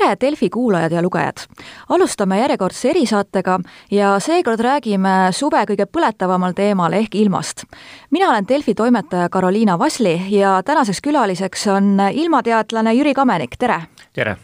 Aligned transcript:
tere, 0.00 0.16
Delfi 0.20 0.50
kuulajad 0.50 0.92
ja 0.92 1.02
lugejad! 1.02 1.44
alustame 1.88 2.38
järjekordse 2.40 2.90
erisaatega 2.90 3.58
ja 3.90 4.14
seekord 4.20 4.60
räägime 4.64 5.32
suve 5.36 5.60
kõige 5.68 5.84
põletavamal 5.86 6.54
teemal 6.56 6.92
ehk 6.96 7.14
ilmast. 7.20 7.64
mina 8.10 8.30
olen 8.30 8.48
Delfi 8.48 8.74
toimetaja 8.74 9.28
Karoliina 9.28 9.78
Vasli 9.78 10.14
ja 10.32 10.62
tänaseks 10.62 11.00
külaliseks 11.00 11.66
on 11.66 12.00
ilmateadlane 12.12 12.94
Jüri 12.94 13.14
Kamenik, 13.14 13.58
tere! 13.58 13.82
tere! 14.12 14.36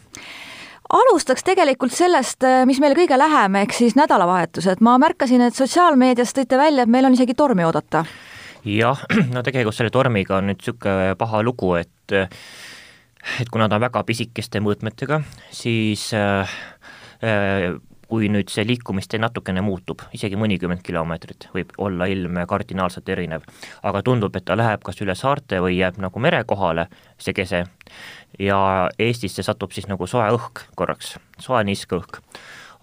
alustaks 0.89 1.43
tegelikult 1.43 1.91
sellest, 1.91 2.45
mis 2.65 2.79
meile 2.79 2.95
kõige 2.95 3.17
lähem, 3.17 3.55
ehk 3.55 3.73
siis 3.73 3.95
nädalavahetused. 3.95 4.77
ma 4.81 4.97
märkasin, 4.97 5.41
et 5.41 5.55
sotsiaalmeedias 5.55 6.37
tõite 6.37 6.57
välja, 6.57 6.83
et 6.83 6.89
meil 6.89 7.05
on 7.05 7.17
isegi 7.17 7.33
tormi 7.33 7.65
oodata. 7.65 8.05
jah, 8.65 9.01
no 9.33 9.43
tegelikult 9.43 9.75
selle 9.75 9.89
tormiga 9.89 10.37
on 10.37 10.51
nüüd 10.51 10.61
niisugune 10.61 11.15
paha 11.17 11.41
lugu, 11.41 11.73
et 11.81 12.19
et 13.41 13.49
kuna 13.51 13.67
ta 13.69 13.77
on 13.77 13.85
väga 13.87 14.03
pisikeste 14.07 14.61
mõõtmetega, 14.63 15.21
siis 15.53 16.09
äh, 16.17 16.57
äh, 17.23 17.77
kui 18.07 18.29
nüüd 18.31 18.51
see 18.51 18.63
liikumistee 18.67 19.19
natukene 19.19 19.61
muutub, 19.65 20.01
isegi 20.15 20.39
mõnikümmend 20.39 20.83
kilomeetrit, 20.85 21.49
võib 21.53 21.73
olla 21.83 22.07
ilm 22.07 22.39
kardinaalselt 22.47 23.09
erinev, 23.11 23.43
aga 23.83 24.01
tundub, 24.05 24.35
et 24.39 24.45
ta 24.47 24.55
läheb 24.55 24.83
kas 24.85 25.01
üle 25.03 25.15
saarte 25.17 25.59
või 25.63 25.75
jääb 25.77 25.99
nagu 26.01 26.21
mere 26.23 26.43
kohale, 26.47 26.87
see 27.19 27.35
kese, 27.35 27.65
ja 28.39 28.59
Eestisse 28.99 29.43
satub 29.43 29.75
siis 29.75 29.89
nagu 29.91 30.07
soe 30.07 30.29
õhk 30.37 30.69
korraks, 30.79 31.17
soe 31.43 31.63
niiske 31.67 31.99
õhk. 31.99 32.21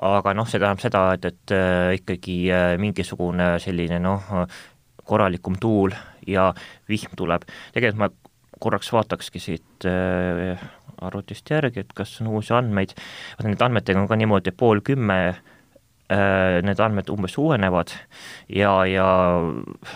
aga 0.04 0.34
noh, 0.34 0.48
see 0.50 0.58
tähendab 0.60 0.82
seda, 0.82 1.04
et, 1.14 1.24
et 1.24 1.54
äh, 1.54 1.94
ikkagi 2.00 2.38
äh, 2.52 2.74
mingisugune 2.82 3.54
selline 3.62 4.00
noh, 4.02 4.28
korralikum 5.04 5.56
tuul 5.60 5.94
ja 6.26 6.50
vihm 6.88 7.16
tuleb, 7.16 7.44
tegelikult 7.72 8.00
ma 8.00 8.10
korraks 8.64 8.92
vaatakski 8.92 9.42
siit 9.42 9.88
äh, 9.88 10.60
arvutist 11.04 11.50
järgi, 11.50 11.84
et 11.84 11.92
kas 11.96 12.16
on 12.22 12.32
uusi 12.34 12.54
andmeid, 12.56 12.94
nende 13.42 13.66
andmetega 13.66 14.00
on 14.00 14.08
ka 14.10 14.18
niimoodi, 14.18 14.54
pool 14.56 14.80
kümme 14.84 15.18
äh, 15.28 16.60
need 16.64 16.80
andmed 16.80 17.10
umbes 17.12 17.36
uuenevad 17.40 17.92
ja, 18.48 18.74
ja 18.88 19.06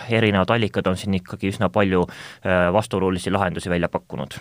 erinevad 0.09 0.55
allikad 0.55 0.89
on 0.91 0.97
siin 0.99 1.17
ikkagi 1.19 1.53
üsna 1.53 1.71
palju 1.73 2.05
äh, 2.05 2.69
vastuolulisi 2.75 3.33
lahendusi 3.33 3.71
välja 3.71 3.89
pakkunud. 3.89 4.39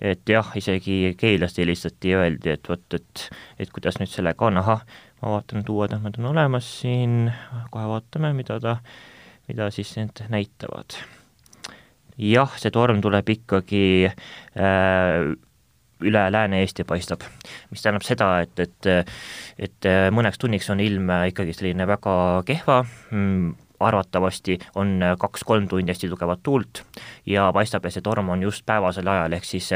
et 0.00 0.28
jah, 0.28 0.46
isegi 0.56 1.14
keelast 1.20 1.58
helistati 1.60 2.14
ja 2.14 2.22
öeldi, 2.24 2.54
et 2.56 2.68
vot, 2.68 2.84
et, 2.96 3.24
et 3.60 3.68
kuidas 3.68 4.00
nüüd 4.00 4.08
sellega 4.08 4.48
on, 4.48 4.56
ahah, 4.56 4.86
ma 5.20 5.36
vaatan, 5.36 5.60
et 5.60 5.68
uued 5.68 5.92
andmed 5.92 6.16
on 6.22 6.30
olemas 6.32 6.72
siin, 6.80 7.26
kohe 7.70 7.84
vaatame, 7.92 8.32
mida 8.32 8.56
ta, 8.64 8.78
mida 9.48 9.68
siis 9.74 9.92
need 10.00 10.24
näitavad 10.32 10.96
jah, 12.20 12.58
see 12.60 12.72
torm 12.74 13.00
tuleb 13.04 13.28
ikkagi 13.36 13.84
äh, 14.10 15.32
üle 16.00 16.22
Lääne-Eesti 16.32 16.86
paistab, 16.88 17.24
mis 17.70 17.82
tähendab 17.82 18.04
seda, 18.06 18.28
et, 18.44 18.60
et, 18.62 19.10
et 19.60 19.88
mõneks 20.16 20.40
tunniks 20.40 20.70
on 20.72 20.80
ilm 20.80 21.10
ikkagi 21.28 21.52
selline 21.52 21.84
väga 21.90 22.14
kehva. 22.48 22.78
Mm,, 23.12 23.50
arvatavasti 23.80 24.58
on 24.76 24.98
kaks-kolm 25.18 25.68
tundi 25.68 25.88
hästi 25.88 26.08
tugevat 26.12 26.42
tuult 26.44 26.82
ja 27.26 27.46
paistab, 27.56 27.86
et 27.88 27.96
see 27.96 28.04
torm 28.04 28.28
on 28.28 28.42
just 28.44 28.66
päevasel 28.68 29.08
ajal, 29.08 29.32
ehk 29.38 29.46
siis 29.48 29.70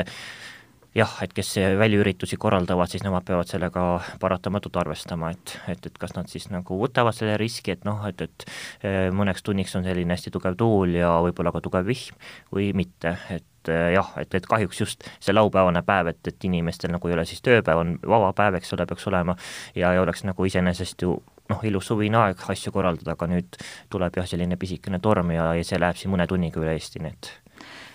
jah, 0.95 1.15
et 1.23 1.33
kes 1.35 1.55
väliüritusi 1.79 2.37
korraldavad, 2.41 2.91
siis 2.91 3.03
nemad 3.05 3.25
peavad 3.27 3.51
sellega 3.51 3.85
paratamatult 4.23 4.77
arvestama, 4.85 5.33
et, 5.35 5.57
et, 5.69 5.89
et 5.91 5.99
kas 5.99 6.15
nad 6.15 6.31
siis 6.31 6.47
nagu 6.53 6.79
võtavad 6.79 7.17
selle 7.17 7.37
riski, 7.41 7.75
et 7.75 7.83
noh, 7.89 8.05
et, 8.09 8.23
et 8.23 8.47
eh, 8.87 9.09
mõneks 9.15 9.43
tunniks 9.47 9.75
on 9.79 9.87
selline 9.87 10.15
hästi 10.15 10.33
tugev 10.35 10.59
tuul 10.61 10.95
ja 11.01 11.17
võib-olla 11.25 11.53
ka 11.55 11.65
tugev 11.65 11.91
vihm 11.91 12.17
või 12.55 12.71
mitte, 12.77 13.17
et 13.35 13.73
eh, 13.73 13.91
jah, 13.97 14.15
et, 14.23 14.39
et 14.39 14.47
kahjuks 14.47 14.83
just 14.85 15.07
see 15.19 15.35
laupäevane 15.35 15.83
päev, 15.87 16.15
et, 16.15 16.23
et 16.31 16.49
inimestel 16.51 16.95
nagu 16.95 17.11
ei 17.11 17.19
ole 17.19 17.27
siis 17.29 17.43
tööpäev, 17.43 17.83
on 17.83 17.95
vaba 18.07 18.33
päev, 18.37 18.61
eks 18.61 18.75
ole, 18.79 18.87
peaks 18.87 19.11
olema, 19.11 19.37
ja, 19.75 19.93
ja 19.97 20.03
oleks 20.05 20.23
nagu 20.29 20.47
iseenesest 20.47 21.07
ju 21.07 21.19
noh, 21.51 21.65
ilus 21.67 21.91
suvine 21.91 22.23
aeg 22.23 22.47
asju 22.55 22.73
korraldada, 22.73 23.19
aga 23.19 23.29
nüüd 23.35 23.59
tuleb 23.93 24.21
jah, 24.21 24.29
selline 24.31 24.57
pisikene 24.61 25.03
torm 25.03 25.35
ja, 25.35 25.51
ja 25.59 25.67
see 25.67 25.81
läheb 25.81 25.99
siin 25.99 26.15
mõne 26.15 26.29
tunniga 26.31 26.63
üle 26.63 26.79
Eesti, 26.79 27.03
nii 27.03 27.13
et 27.13 27.33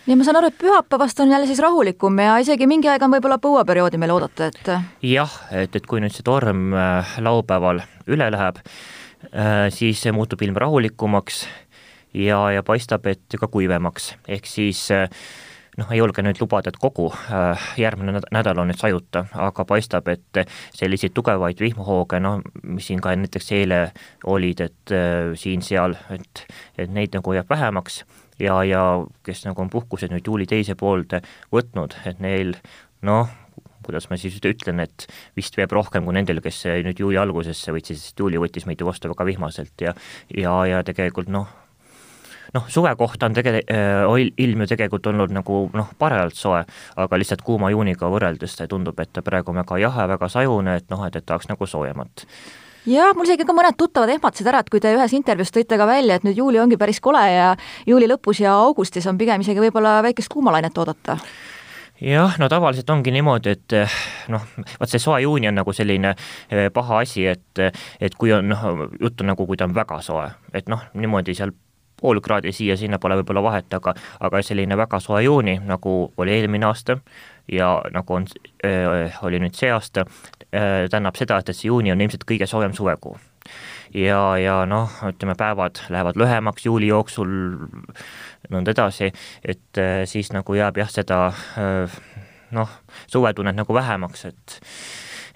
nii 0.09 0.17
ma 0.17 0.25
saan 0.25 0.39
aru, 0.39 0.49
et 0.49 0.57
pühapäevast 0.57 1.19
on 1.21 1.29
jälle 1.29 1.45
siis 1.45 1.59
rahulikum 1.61 2.17
ja 2.17 2.39
isegi 2.41 2.65
mingi 2.67 2.89
aeg 2.89 3.03
on 3.05 3.11
võib-olla 3.13 3.37
põuaperioodi 3.41 3.99
meil 4.01 4.15
oodata, 4.15 4.47
et 4.49 4.69
jah, 5.05 5.33
et, 5.53 5.75
et 5.77 5.85
kui 5.85 6.01
nüüd 6.01 6.15
see 6.15 6.25
torm 6.25 6.71
äh, 6.73 7.11
laupäeval 7.21 7.83
üle 8.09 8.29
läheb, 8.33 8.57
äh, 9.29 9.67
siis 9.75 10.01
muutub 10.15 10.41
ilm 10.41 10.57
rahulikumaks 10.57 11.43
ja, 12.17 12.39
ja 12.55 12.65
paistab, 12.65 13.05
et 13.11 13.37
ka 13.37 13.51
kuivemaks, 13.53 14.15
ehk 14.33 14.49
siis 14.49 14.81
äh, 14.95 15.05
noh, 15.77 15.91
ei 15.93 16.01
julge 16.01 16.25
nüüd 16.25 16.41
lubada, 16.41 16.73
et 16.73 16.79
kogu 16.81 17.11
järgmine 17.77 18.23
nädal 18.33 18.63
on 18.63 18.71
nüüd 18.71 18.81
sajuta, 18.81 19.27
aga 19.45 19.67
paistab, 19.69 20.09
et 20.09 20.39
selliseid 20.73 21.13
tugevaid 21.13 21.61
vihmahooge, 21.61 22.17
noh, 22.23 22.41
mis 22.63 22.89
siin 22.89 23.05
ka 23.05 23.13
näiteks 23.13 23.53
eile 23.59 23.83
olid, 24.25 24.65
et 24.65 24.95
siin-seal, 25.37 25.93
et, 26.17 26.43
et 26.81 26.89
neid 26.97 27.13
nagu 27.13 27.37
jääb 27.37 27.53
vähemaks 27.53 28.01
ja, 28.39 28.61
ja 28.67 28.83
kes 29.25 29.45
nagu 29.47 29.61
on 29.63 29.71
puhkused 29.73 30.13
nüüd 30.13 30.27
juuli 30.27 30.47
teise 30.49 30.75
poolde 30.79 31.21
võtnud, 31.53 31.95
et 32.09 32.19
neil 32.23 32.55
noh, 33.05 33.31
kuidas 33.85 34.09
ma 34.11 34.17
siis 34.19 34.37
ütlen, 34.45 34.83
et 34.83 35.07
vist 35.37 35.55
veab 35.57 35.73
rohkem 35.73 36.05
kui 36.05 36.15
nendel, 36.17 36.41
kes 36.43 36.65
nüüd 36.85 36.99
juuli 37.01 37.19
algusesse 37.21 37.73
võtsid, 37.73 37.99
sest 37.99 38.19
juuli 38.19 38.41
võttis 38.41 38.67
meid 38.69 38.81
ju 38.81 38.89
vastu 38.89 39.11
väga 39.11 39.27
vihmaselt 39.29 39.85
ja 39.85 39.95
ja, 40.35 40.53
ja 40.69 40.83
tegelikult 40.85 41.31
noh, 41.33 41.49
noh, 42.53 42.69
suve 42.69 42.93
kohta 42.99 43.29
on 43.29 43.37
tege-, 43.37 43.63
ilm 44.45 44.63
ju 44.63 44.69
tegelikult 44.73 45.11
olnud 45.11 45.33
nagu 45.35 45.61
noh, 45.73 45.91
parajalt 45.99 46.37
soe, 46.37 46.63
aga 46.95 47.19
lihtsalt 47.21 47.43
kuuma 47.45 47.71
juuniga 47.73 48.09
võrreldes 48.11 48.57
tundub, 48.69 48.99
et 48.99 49.13
ta 49.13 49.25
praegu 49.25 49.53
on 49.53 49.61
väga 49.63 49.83
jahe, 49.85 50.07
väga 50.15 50.31
sajune, 50.31 50.79
et 50.81 50.89
noh, 50.93 51.05
et, 51.07 51.15
et 51.15 51.25
tahaks 51.25 51.49
nagu 51.51 51.69
soojemat 51.69 52.25
jah, 52.89 53.13
mul 53.15 53.27
isegi 53.27 53.45
ka 53.47 53.55
mõned 53.55 53.77
tuttavad 53.77 54.11
ehmatasid 54.13 54.49
ära, 54.49 54.63
et 54.63 54.71
kui 54.71 54.81
te 54.83 54.91
ühes 54.95 55.13
intervjuus 55.17 55.53
tõite 55.53 55.77
ka 55.79 55.87
välja, 55.89 56.17
et 56.17 56.25
nüüd 56.27 56.41
juuli 56.41 56.61
ongi 56.61 56.79
päris 56.79 57.01
kole 57.03 57.21
ja 57.31 57.53
juuli 57.87 58.09
lõpus 58.09 58.41
ja 58.43 58.55
augustis 58.65 59.07
on 59.09 59.19
pigem 59.19 59.45
isegi 59.45 59.61
võib-olla 59.63 59.99
väikest 60.05 60.31
kuumalainet 60.33 60.77
oodata. 60.77 61.19
Jah, 61.99 62.37
no 62.39 62.47
tavaliselt 62.47 62.89
ongi 62.93 63.11
niimoodi, 63.11 63.53
et 63.57 63.75
eh, 63.75 63.95
noh, 64.31 64.45
vaat 64.79 64.91
see 64.91 65.01
soe 65.03 65.19
juuni 65.25 65.49
on 65.49 65.57
nagu 65.59 65.73
selline 65.75 66.13
eh, 66.15 66.69
paha 66.73 67.01
asi, 67.03 67.25
et 67.27 67.63
et 67.99 68.15
kui 68.15 68.31
on 68.33 68.47
noh, 68.47 68.67
jutt 69.01 69.19
on 69.21 69.33
nagu, 69.33 69.47
kui 69.47 69.59
ta 69.59 69.67
on 69.67 69.75
väga 69.75 69.99
soe, 70.05 70.29
et 70.55 70.71
noh, 70.71 70.85
niimoodi 70.95 71.35
seal 71.35 71.51
pool 71.99 72.21
kraadi 72.23 72.53
siia-sinna 72.55 72.99
pole 73.03 73.17
võib-olla 73.19 73.43
vahet, 73.43 73.73
aga 73.75 73.93
aga 74.23 74.41
selline 74.45 74.77
väga 74.79 75.01
soe 75.03 75.25
juuni, 75.25 75.57
nagu 75.67 75.97
oli 76.17 76.37
eelmine 76.37 76.69
aasta 76.69 77.01
ja 77.51 77.73
nagu 77.91 78.15
on 78.15 78.27
äh,, 78.63 79.19
oli 79.25 79.41
nüüd 79.43 79.57
see 79.57 79.71
aasta 79.73 80.05
tähendab 80.51 81.17
seda, 81.19 81.39
et, 81.39 81.49
et 81.49 81.57
see 81.57 81.69
juuni 81.69 81.91
on 81.93 82.01
ilmselt 82.01 82.25
kõige 82.29 82.47
soojem 82.49 82.73
suvekuu. 82.73 83.17
ja, 83.93 84.21
ja 84.37 84.55
noh, 84.69 84.89
ütleme, 85.09 85.35
päevad 85.37 85.81
lähevad 85.89 86.17
lühemaks 86.17 86.65
juuli 86.65 86.89
jooksul, 86.89 87.29
nõnda 88.53 88.73
edasi, 88.73 89.11
et 89.43 89.81
äh, 89.81 90.03
siis 90.09 90.31
nagu 90.33 90.57
jääb 90.57 90.77
jah, 90.81 90.89
seda 90.93 91.19
äh, 91.57 91.99
noh, 92.55 92.73
suvetunnet 93.07 93.57
nagu 93.57 93.73
vähemaks, 93.73 94.25
et 94.29 94.59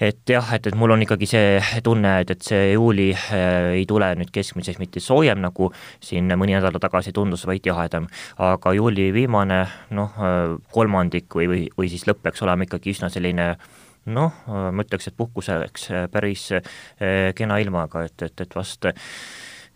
et 0.01 0.29
jah, 0.29 0.47
et, 0.56 0.66
et 0.68 0.75
mul 0.75 0.91
on 0.96 1.03
ikkagi 1.06 1.28
see 1.30 1.59
tunne, 1.85 2.16
et, 2.24 2.31
et 2.34 2.41
see 2.44 2.74
juuli 2.74 3.12
äh, 3.13 3.74
ei 3.78 3.85
tule 3.90 4.09
nüüd 4.19 4.31
keskmiseks 4.34 4.81
mitte 4.81 5.03
soojem, 5.03 5.40
nagu 5.44 5.69
siin 6.03 6.34
mõni 6.40 6.57
nädal 6.57 6.80
tagasi 6.81 7.13
tundus, 7.16 7.45
vaid 7.47 7.66
jahedam. 7.66 8.09
aga 8.41 8.74
juuli 8.74 9.12
viimane 9.16 9.63
noh, 9.95 10.18
äh, 10.18 10.57
kolmandik 10.74 11.30
või, 11.38 11.47
või, 11.51 11.63
või 11.78 11.94
siis 11.94 12.07
lõpp 12.09 12.24
peaks 12.25 12.44
olema 12.45 12.68
ikkagi 12.68 12.95
üsna 12.95 13.12
selline 13.13 13.53
noh, 14.06 14.44
ma 14.47 14.84
ütleks, 14.84 15.08
et 15.08 15.18
puhkuseks 15.18 15.90
päris 16.12 16.50
äh, 16.58 17.31
kena 17.36 17.58
ilmaga, 17.64 18.03
et, 18.09 18.22
et, 18.25 18.46
et 18.46 18.56
vast 18.56 18.91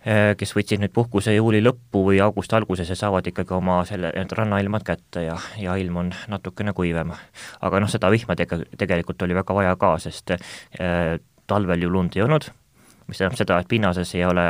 Äh, 0.08 0.36
kes 0.40 0.54
võtsid 0.56 0.80
nüüd 0.80 0.94
puhkuse 0.96 1.34
juuli 1.34 1.60
lõppu 1.60 2.04
või 2.06 2.20
augusti 2.24 2.56
alguses 2.56 2.88
ja 2.88 2.96
saavad 2.96 3.26
ikkagi 3.28 3.52
oma 3.58 3.82
selle, 3.90 4.14
need 4.16 4.32
rannailmad 4.38 4.86
kätte 4.88 5.26
ja, 5.26 5.34
ja 5.60 5.74
ilm 5.82 5.98
on 6.04 6.12
natukene 6.32 6.72
kuivem. 6.78 7.12
aga 7.66 7.82
noh, 7.82 7.90
seda 7.92 8.12
vihma 8.14 8.38
tege-, 8.40 8.62
tegelikult 8.78 9.26
oli 9.26 9.36
väga 9.36 9.58
vaja 9.58 9.74
ka, 9.76 9.90
sest 10.00 10.32
äh, 10.38 11.18
talvel 11.50 11.84
ju 11.84 11.90
lund 11.92 12.16
ei 12.16 12.24
olnud, 12.24 12.48
mis 13.10 13.20
tähendab 13.20 13.42
seda, 13.42 13.58
et 13.60 13.68
pinnases 13.68 14.14
ei 14.16 14.24
ole 14.24 14.46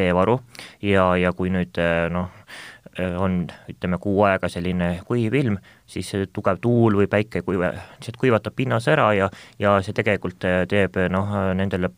veevaru 0.00 0.40
ja, 0.82 1.12
ja 1.20 1.30
kui 1.36 1.52
nüüd 1.54 1.78
äh, 1.78 2.08
noh, 2.10 2.32
äh, 2.32 2.75
on 3.18 3.44
ütleme, 3.68 3.98
kuu 4.00 4.22
aega 4.24 4.48
selline 4.48 4.90
kuiv 5.08 5.34
ilm, 5.34 5.58
siis 5.86 6.12
tugev 6.32 6.60
tuul 6.60 6.96
või 6.96 7.10
päike 7.12 7.42
kuive, 7.46 7.72
lihtsalt 7.98 8.18
kuivatab 8.20 8.56
pinnase 8.56 8.94
ära 8.94 9.12
ja, 9.16 9.30
ja 9.58 9.76
see 9.84 9.96
tegelikult 9.96 10.44
teeb 10.68 10.98
noh, 11.12 11.32
nendele 11.54 11.92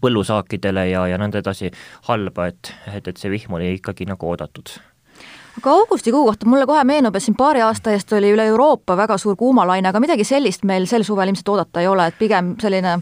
põllusaakidele 0.00 0.88
ja, 0.90 1.06
ja 1.10 1.18
nõnda 1.20 1.40
edasi 1.40 1.70
halba, 2.08 2.50
et, 2.52 2.72
et, 2.94 3.08
et 3.08 3.16
see 3.16 3.32
vihm 3.32 3.56
oli 3.58 3.76
ikkagi 3.78 4.08
nagu 4.08 4.28
oodatud 4.28 4.76
aga 5.56 5.70
augustikuu 5.70 6.24
kohta 6.26 6.46
mulle 6.46 6.66
kohe 6.68 6.84
meenub, 6.84 7.16
et 7.16 7.24
siin 7.24 7.36
paari 7.36 7.62
aasta 7.64 7.94
eest 7.94 8.12
oli 8.12 8.30
üle 8.34 8.44
Euroopa 8.50 8.96
väga 8.96 9.16
suur 9.18 9.36
kuumalaine, 9.40 9.88
aga 9.88 10.00
midagi 10.00 10.24
sellist 10.24 10.66
meil 10.68 10.84
sel 10.90 11.04
suvel 11.06 11.32
ilmselt 11.32 11.48
oodata 11.48 11.80
ei 11.80 11.88
ole, 11.88 12.10
et 12.10 12.18
pigem 12.18 12.54
selline 12.60 12.98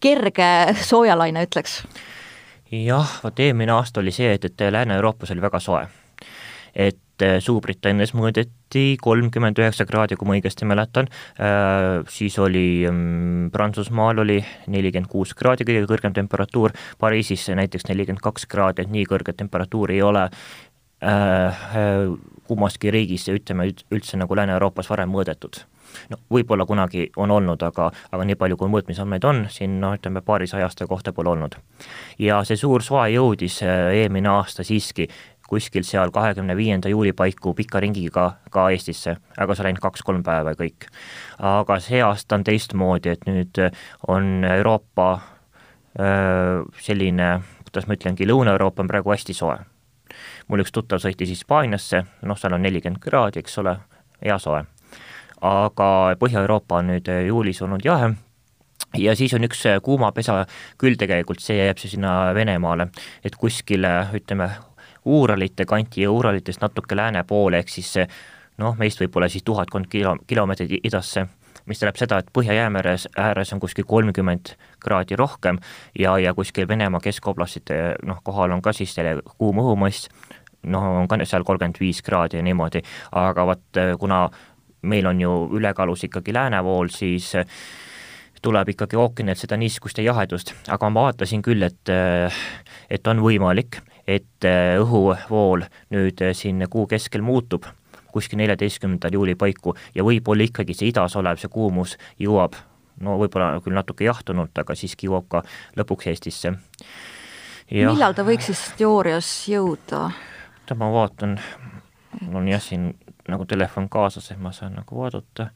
kerge 0.00 0.50
soojalaine, 0.86 1.46
ütleks. 1.48 1.80
jah, 2.70 3.18
vot 3.24 3.40
eelmine 3.40 3.74
aasta 3.74 4.00
oli 4.00 4.14
see, 4.14 4.32
et, 4.38 4.44
et 4.44 4.66
Lääne-Euroopas 4.70 5.34
oli 5.34 5.42
väga 5.42 5.60
soe. 5.60 5.86
Et 6.76 7.02
et 7.16 7.42
Suurbritannias 7.42 8.12
mõõdeti 8.16 8.96
kolmkümmend 9.00 9.58
üheksa 9.60 9.86
kraadi, 9.88 10.16
kui 10.16 10.28
ma 10.28 10.36
õigesti 10.36 10.68
mäletan, 10.68 11.08
siis 12.12 12.36
oli 12.42 12.84
mm, 12.90 13.50
Prantsusmaal 13.54 14.20
oli 14.24 14.40
nelikümmend 14.72 15.10
kuus 15.10 15.32
kraadi 15.34 15.64
kõige 15.64 15.86
kõrgem 15.88 16.16
temperatuur, 16.16 16.74
Pariisis 17.00 17.48
näiteks 17.56 17.88
nelikümmend 17.88 18.24
kaks 18.24 18.46
kraadi, 18.50 18.84
et 18.84 18.92
nii 18.92 19.06
kõrget 19.08 19.40
temperatuuri 19.40 19.96
ei 19.96 20.04
ole. 20.04 20.28
Kummaski 22.46 22.90
riigis, 22.90 23.26
ütleme 23.28 23.66
üldse 23.92 24.16
nagu 24.16 24.36
Lääne-Euroopas 24.36 24.88
varem 24.88 25.10
mõõdetud. 25.12 25.58
No 26.10 26.18
võib-olla 26.32 26.66
kunagi 26.66 27.08
on 27.16 27.30
olnud, 27.30 27.62
aga, 27.66 27.88
aga 28.12 28.26
nii 28.26 28.38
palju, 28.38 28.58
kui 28.60 28.70
mõõtmisandmeid 28.72 29.26
on, 29.28 29.44
siin 29.52 29.78
noh, 29.82 29.94
ütleme 29.96 30.22
paarisaja 30.24 30.68
aasta 30.68 30.86
kohta 30.90 31.12
pole 31.16 31.32
olnud. 31.32 31.56
ja 32.18 32.42
see 32.44 32.56
suur 32.56 32.82
soe 32.82 33.08
jõudis 33.12 33.60
äh, 33.62 33.92
eelmine 34.02 34.28
aasta 34.28 34.64
siiski 34.64 35.08
kuskil 35.48 35.84
seal 35.86 36.10
kahekümne 36.14 36.56
viienda 36.56 36.90
juuli 36.90 37.12
paiku 37.16 37.54
pika 37.54 37.80
ringiga 37.80 38.26
ka 38.50 38.68
Eestisse, 38.74 39.16
aga 39.38 39.54
see 39.54 39.64
oli 39.64 39.72
ainult 39.72 39.84
kaks-kolm 39.84 40.24
päeva 40.26 40.54
ja 40.54 40.60
kõik. 40.60 40.88
aga 41.38 41.78
see 41.80 42.02
aasta 42.02 42.38
on 42.38 42.44
teistmoodi, 42.44 43.14
et 43.14 43.26
nüüd 43.26 43.62
on 44.08 44.44
Euroopa 44.44 45.08
selline, 46.82 47.30
kuidas 47.64 47.86
ma 47.88 47.96
ütlengi, 47.96 48.26
Lõuna-Euroopa 48.28 48.84
on 48.84 48.90
praegu 48.90 49.14
hästi 49.14 49.34
soe. 49.34 49.56
mul 50.48 50.60
üks 50.60 50.72
tuttav 50.72 51.00
sõitis 51.00 51.32
Hispaaniasse, 51.32 52.04
noh, 52.22 52.38
seal 52.38 52.52
on 52.52 52.62
nelikümmend 52.62 53.00
kraadi, 53.00 53.40
eks 53.40 53.58
ole, 53.58 53.78
hea 54.24 54.38
soe 54.38 54.64
aga 55.44 55.88
Põhja-Euroopa 56.20 56.80
on 56.80 56.94
nüüd 56.94 57.10
juulis 57.26 57.60
olnud 57.62 57.84
jahe 57.84 58.14
ja 58.98 59.16
siis 59.16 59.34
on 59.36 59.44
üks 59.46 59.64
kuumapesa 59.84 60.44
küll 60.80 60.96
tegelikult, 60.98 61.42
see 61.44 61.58
jääb 61.58 61.80
siis 61.80 61.96
sinna 61.96 62.32
Venemaale, 62.36 62.88
et 63.24 63.36
kuskile 63.36 64.08
ütleme, 64.16 64.48
Uuralite 65.06 65.64
kanti 65.64 66.02
ja 66.02 66.10
Uuralitest 66.10 66.60
natuke 66.60 66.96
lääne 66.96 67.24
poole, 67.24 67.60
ehk 67.62 67.70
siis 67.70 67.94
noh, 68.58 68.76
meist 68.78 69.00
võib-olla 69.00 69.28
siis 69.30 69.44
tuhatkond 69.46 69.88
kilo, 69.90 70.16
kilomeetrit 70.26 70.80
idasse, 70.84 71.26
mis 71.66 71.80
tähendab 71.80 72.00
seda, 72.00 72.18
et 72.18 72.32
Põhja-Jäämeres 72.34 73.08
ääres 73.18 73.52
on 73.54 73.60
kuskil 73.60 73.86
kolmkümmend 73.88 74.54
kraadi 74.82 75.16
rohkem 75.16 75.60
ja, 75.98 76.16
ja 76.18 76.34
kuskil 76.34 76.68
Venemaa 76.68 77.00
keskoblastite 77.04 77.96
noh, 78.06 78.22
kohal 78.24 78.54
on 78.54 78.62
ka 78.62 78.72
siis 78.76 78.94
selle 78.94 79.18
kuum 79.38 79.60
õhumass, 79.62 80.08
noh, 80.66 80.90
on 81.02 81.08
ka 81.08 81.20
seal 81.24 81.44
kolmkümmend 81.46 81.80
viis 81.80 82.02
kraadi 82.06 82.40
ja 82.40 82.46
niimoodi, 82.46 82.82
aga 83.12 83.46
vot 83.46 83.82
kuna 84.00 84.26
meil 84.86 85.06
on 85.06 85.20
ju 85.20 85.34
ülekaalus 85.58 86.06
ikkagi 86.06 86.34
läänevool, 86.34 86.88
siis 86.94 87.32
tuleb 88.42 88.68
ikkagi 88.70 88.98
ookeanilt 89.00 89.40
seda 89.40 89.56
niiskust 89.58 89.98
ja 89.98 90.12
jahedust, 90.12 90.52
aga 90.70 90.90
ma 90.90 91.08
vaatasin 91.08 91.42
küll, 91.42 91.66
et 91.66 91.90
et 92.90 93.08
on 93.10 93.22
võimalik, 93.24 93.80
et 94.06 94.46
eh, 94.46 94.76
õhuvool 94.80 95.66
nüüd 95.90 96.22
siin 96.32 96.64
kuu 96.70 96.86
keskel 96.86 97.22
muutub 97.22 97.66
kuskil 98.16 98.40
neljateistkümnendal 98.40 99.12
juuli 99.12 99.34
paiku 99.36 99.74
ja 99.94 100.04
võib-olla 100.06 100.46
ikkagi 100.46 100.74
see 100.74 100.88
idas 100.88 101.16
olev, 101.20 101.36
see 101.42 101.52
kuumus 101.52 101.98
jõuab 102.22 102.56
no 103.04 103.16
võib-olla 103.20 103.60
küll 103.64 103.76
natuke 103.76 104.06
jahtunult, 104.06 104.56
aga 104.56 104.76
siiski 104.78 105.10
jõuab 105.10 105.28
ka 105.32 105.42
lõpuks 105.76 106.08
Eestisse. 106.12 106.54
millal 107.70 108.16
ta 108.16 108.24
võiks 108.26 108.48
siis 108.50 108.62
teoorias 108.78 109.30
jõuda? 109.50 110.06
oota, 110.12 110.78
ma 110.78 110.90
vaatan, 110.92 111.36
mul 112.22 112.40
on 112.42 112.48
jah 112.50 112.62
siin 112.62 112.94
nagu 113.28 113.44
telefon 113.46 113.88
kaasas, 113.92 114.30
et 114.30 114.40
ma 114.40 114.52
saan 114.52 114.78
nagu 114.78 114.98
vaadata. 115.02 115.50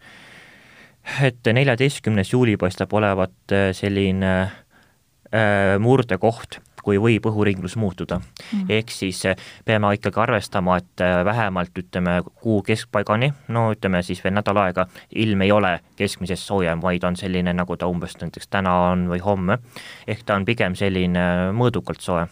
et 1.22 1.52
neljateistkümnes 1.52 2.32
juuli 2.32 2.56
paistab 2.56 2.92
olevat 2.92 3.52
äh, 3.52 3.70
selline 3.72 4.34
äh, 4.42 5.78
murdekoht, 5.80 6.60
kui 6.84 6.98
võib 7.00 7.26
õhuringlus 7.30 7.76
muutuda. 7.76 8.20
Mm.. 8.52 8.66
ehk 8.68 8.90
siis 8.94 9.24
äh, 9.26 9.36
peame 9.64 9.92
ikkagi 9.96 10.20
arvestama, 10.20 10.76
et 10.80 11.04
äh, 11.04 11.20
vähemalt 11.24 11.78
ütleme 11.78 12.20
kuu 12.42 12.62
keskpaigani, 12.66 13.32
no 13.48 13.70
ütleme 13.74 14.02
siis 14.06 14.24
veel 14.24 14.34
nädal 14.34 14.58
aega, 14.64 14.86
ilm 15.10 15.46
ei 15.46 15.52
ole 15.52 15.78
keskmisest 15.96 16.46
soojem, 16.46 16.82
vaid 16.82 17.04
on 17.04 17.16
selline, 17.16 17.54
nagu 17.56 17.76
ta 17.76 17.88
umbes 17.90 18.16
näiteks 18.20 18.50
täna 18.50 18.74
on 18.90 19.08
või 19.10 19.22
homme. 19.24 19.58
ehk 20.06 20.24
ta 20.26 20.34
on 20.34 20.44
pigem 20.44 20.74
selline 20.74 21.52
mõõdukalt 21.56 22.00
soe. 22.00 22.26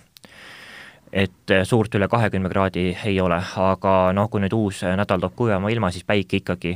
Et 1.13 1.51
eh, 1.51 1.65
suurt 1.65 1.95
üle 1.97 2.09
kahekümne 2.09 2.51
kraadi 2.53 2.91
ei 3.09 3.21
ole, 3.21 3.39
aga 3.57 3.95
noh, 4.13 4.29
kui 4.29 4.43
nüüd 4.45 4.53
uus 4.53 4.83
nädal 4.85 5.23
toob 5.23 5.37
kuivema 5.39 5.71
ilma, 5.73 5.91
siis 5.91 6.05
päike 6.05 6.43
ikkagi 6.43 6.75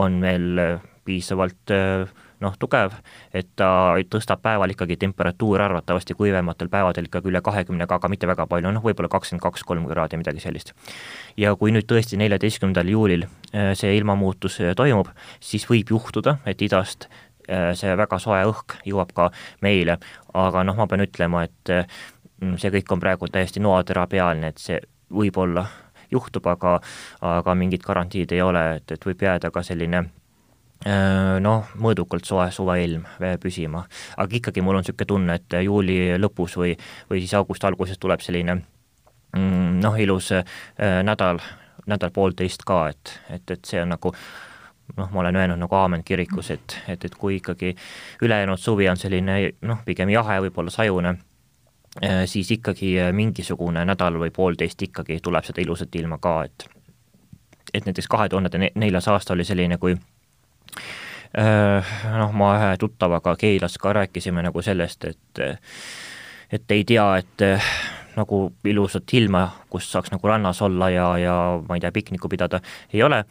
on 0.00 0.18
veel 0.22 0.58
eh, 0.58 0.88
piisavalt 1.06 1.74
eh, 1.74 2.10
noh, 2.40 2.56
tugev, 2.58 2.94
et 3.36 3.48
ta 3.56 3.70
tõstab 4.10 4.42
päeval 4.44 4.74
ikkagi 4.74 4.96
temperatuur 5.00 5.62
arvatavasti 5.62 6.14
kuivematel 6.18 6.70
päevadel 6.72 7.08
ikkagi 7.08 7.32
üle 7.32 7.42
kahekümnega, 7.44 8.00
aga 8.00 8.12
mitte 8.12 8.28
väga 8.30 8.46
palju, 8.50 8.72
noh 8.74 8.84
võib-olla 8.84 9.10
kakskümmend 9.12 9.44
kaks, 9.44 9.64
kolm 9.68 9.88
kraadi, 9.90 10.20
midagi 10.20 10.44
sellist. 10.44 10.74
ja 11.36 11.54
kui 11.56 11.74
nüüd 11.74 11.88
tõesti 11.90 12.18
neljateistkümnendal 12.20 12.88
juulil 12.88 13.26
see 13.74 13.96
ilmamuutus 13.96 14.60
toimub, 14.76 15.10
siis 15.40 15.66
võib 15.70 15.90
juhtuda, 15.90 16.38
et 16.46 16.62
idast 16.62 17.08
see 17.50 17.94
väga 17.98 18.18
soe 18.22 18.38
õhk 18.46 18.76
jõuab 18.86 19.10
ka 19.16 19.30
meile, 19.64 19.96
aga 20.38 20.62
noh, 20.62 20.76
ma 20.78 20.86
pean 20.86 21.02
ütlema, 21.02 21.42
et 21.48 21.72
Mm, 22.40 22.56
see 22.56 22.72
kõik 22.72 22.94
on 22.94 23.00
praegu 23.02 23.28
täiesti 23.28 23.60
noatera 23.60 24.06
pealne, 24.08 24.48
et 24.48 24.60
see 24.60 24.78
võib-olla 25.12 25.66
juhtub, 26.10 26.46
aga 26.48 26.78
aga 27.26 27.54
mingit 27.54 27.84
garantiid 27.84 28.32
ei 28.32 28.40
ole, 28.42 28.62
et, 28.78 28.96
et 28.96 29.04
võib 29.06 29.20
jääda 29.26 29.50
ka 29.52 29.62
selline 29.66 30.00
äh, 30.00 30.19
noh, 31.44 31.72
mõõdukalt 31.76 32.24
soe 32.24 32.46
suveilm 32.56 33.02
püsima. 33.42 33.82
aga 34.16 34.36
ikkagi 34.38 34.62
mul 34.64 34.78
on 34.78 34.84
niisugune 34.84 35.06
tunne, 35.06 35.34
et 35.36 35.56
juuli 35.64 35.98
lõpus 36.16 36.56
või, 36.56 36.72
või 37.10 37.20
siis 37.20 37.34
augusti 37.36 37.66
alguses 37.68 37.98
tuleb 38.00 38.24
selline 38.24 38.54
mm, 38.56 39.80
noh, 39.82 39.98
ilus 40.00 40.32
äh, 40.32 40.44
nädal, 41.04 41.42
nädal-poolteist 41.86 42.64
ka, 42.64 42.86
et, 42.88 43.18
et, 43.28 43.50
et 43.50 43.64
see 43.64 43.82
on 43.82 43.92
nagu 43.92 44.14
noh, 44.96 45.10
ma 45.12 45.20
olen 45.20 45.36
öelnud 45.36 45.60
nagu 45.60 45.76
aamen 45.76 46.04
kirikus, 46.04 46.50
et, 46.56 46.78
et, 46.88 47.04
et 47.04 47.14
kui 47.14 47.36
ikkagi 47.42 47.74
ülejäänud 48.22 48.58
suvi 48.58 48.88
on 48.88 48.96
selline 48.96 49.42
noh, 49.60 49.84
pigem 49.84 50.08
jahe, 50.16 50.40
võib-olla 50.46 50.72
sajune 50.72 51.18
Äh, 52.02 52.22
siis 52.24 52.50
ikkagi 52.50 53.00
äh, 53.00 53.12
mingisugune 53.12 53.82
nädal 53.84 54.14
või 54.22 54.30
poolteist 54.30 54.82
ikkagi 54.82 55.16
tuleb 55.22 55.42
seda 55.42 55.58
ilusat 55.58 55.96
ilma 55.98 56.20
ka, 56.22 56.44
et 56.46 56.68
et 57.74 57.86
näiteks 57.86 58.06
kahe 58.10 58.28
tuhande 58.28 58.70
neljas 58.74 59.08
aasta 59.10 59.34
oli 59.34 59.44
selline, 59.44 59.78
kui 59.78 59.96
äh, 59.96 60.19
noh, 61.34 62.32
ma 62.34 62.50
ühe 62.58 62.70
tuttavaga 62.82 63.36
Keilas 63.38 63.78
ka 63.78 63.92
rääkisime 63.94 64.42
nagu 64.42 64.62
sellest, 64.62 65.04
et 65.04 65.42
et 66.50 66.72
ei 66.74 66.82
tea, 66.84 67.04
et 67.22 67.44
nagu 68.16 68.40
ilusat 68.66 69.14
ilma, 69.14 69.44
kus 69.70 69.86
saaks 69.92 70.10
nagu 70.10 70.26
rannas 70.28 70.62
olla 70.66 70.90
ja, 70.90 71.06
ja 71.18 71.36
ma 71.68 71.78
ei 71.78 71.84
tea, 71.84 71.92
piknikku 71.94 72.28
pidada, 72.28 72.58
ei 72.92 73.02
ole, 73.06 73.24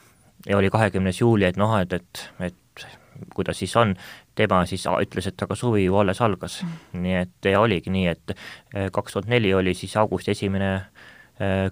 ja 0.47 0.57
oli 0.57 0.69
kahekümnes 0.71 1.19
juuli, 1.21 1.49
et 1.49 1.59
noh, 1.59 1.75
et, 1.81 1.93
et, 1.93 2.23
et 2.39 2.87
kuidas 3.35 3.59
siis 3.59 3.75
on, 3.75 3.95
tema 4.35 4.61
siis 4.65 4.85
ütles, 4.87 5.27
et 5.27 5.43
aga 5.43 5.55
suvi 5.57 5.85
ju 5.85 5.97
alles 5.99 6.21
algas. 6.23 6.61
Mm.. 6.63 7.03
nii 7.03 7.15
et 7.19 7.51
ja 7.51 7.61
oligi 7.61 7.91
nii, 7.93 8.07
et 8.07 8.35
eh, 8.35 8.87
kaks 8.95 9.17
tuhat 9.17 9.29
neli 9.31 9.53
oli 9.53 9.73
siis 9.75 9.97
augusti 9.99 10.31
esimene 10.31 10.71
eh, 10.75 10.98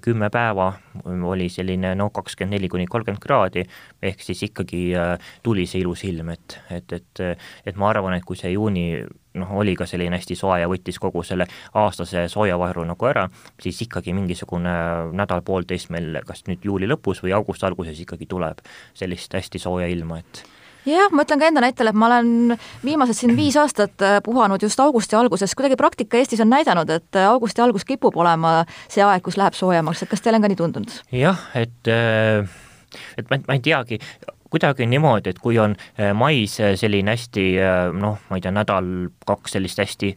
kümme 0.01 0.29
päeva 0.31 0.71
oli 1.05 1.49
selline 1.51 1.93
noh, 1.99 2.11
kakskümmend 2.15 2.55
neli 2.55 2.69
kuni 2.71 2.85
kolmkümmend 2.87 3.21
kraadi, 3.21 3.65
ehk 4.01 4.21
siis 4.23 4.45
ikkagi 4.47 4.81
eh, 4.95 5.31
tuli 5.43 5.65
see 5.67 5.81
ilus 5.83 6.05
ilm, 6.07 6.31
et, 6.35 6.59
et, 6.71 6.93
et 6.93 7.23
et 7.67 7.75
ma 7.75 7.89
arvan, 7.89 8.15
et 8.15 8.25
kui 8.25 8.39
see 8.39 8.53
juuni 8.53 9.03
noh, 9.37 9.53
oli 9.59 9.75
ka 9.77 9.85
selline 9.89 10.17
hästi 10.17 10.37
soe 10.39 10.59
ja 10.61 10.69
võttis 10.71 10.99
kogu 11.01 11.23
selle 11.27 11.47
aastase 11.77 12.27
soojavaru 12.31 12.85
nagu 12.87 13.09
ära, 13.09 13.27
siis 13.61 13.81
ikkagi 13.85 14.15
mingisugune 14.15 14.75
nädal-poolteist 15.17 15.91
meil 15.93 16.21
kas 16.27 16.45
nüüd 16.47 16.63
juuli 16.65 16.89
lõpus 16.89 17.23
või 17.25 17.35
augusti 17.37 17.67
alguses 17.67 17.99
ikkagi 18.03 18.29
tuleb 18.29 18.63
sellist 18.97 19.35
hästi 19.35 19.61
sooja 19.61 19.89
ilma, 19.91 20.21
et 20.23 20.45
jah, 20.87 21.11
ma 21.11 21.25
ütlen 21.25 21.41
ka 21.41 21.49
enda 21.49 21.63
näitel, 21.63 21.89
et 21.91 21.97
ma 21.97 22.09
olen 22.09 22.55
viimased 22.85 23.17
siin 23.17 23.35
viis 23.37 23.57
aastat 23.59 24.05
äh, 24.05 24.19
puhanud 24.25 24.63
just 24.63 24.79
augusti 24.83 25.17
alguses, 25.19 25.55
kuidagi 25.57 25.79
praktika 25.79 26.19
Eestis 26.19 26.41
on 26.43 26.51
näidanud, 26.53 26.89
et 26.93 27.19
äh, 27.19 27.27
augusti 27.29 27.63
algus 27.63 27.85
kipub 27.87 28.17
olema 28.17 28.61
see 28.87 29.03
aeg, 29.05 29.23
kus 29.25 29.39
läheb 29.39 29.57
soojemaks, 29.57 30.03
et 30.03 30.11
kas 30.11 30.23
teil 30.23 30.37
on 30.37 30.45
ka 30.45 30.51
nii 30.51 30.61
tundunud? 30.61 30.97
jah, 31.15 31.43
et 31.57 31.91
äh, 31.91 32.47
et 33.19 33.29
ma, 33.31 33.41
ma 33.49 33.57
ei 33.57 33.63
teagi, 33.63 33.99
kuidagi 34.47 34.87
niimoodi, 34.87 35.33
et 35.33 35.39
kui 35.43 35.57
on 35.59 35.73
mais 36.15 36.53
selline 36.55 37.11
hästi 37.11 37.43
noh, 37.99 38.21
ma 38.29 38.37
ei 38.39 38.43
tea, 38.45 38.53
nädal-kaks 38.55 39.57
sellist 39.57 39.81
hästi 39.83 40.13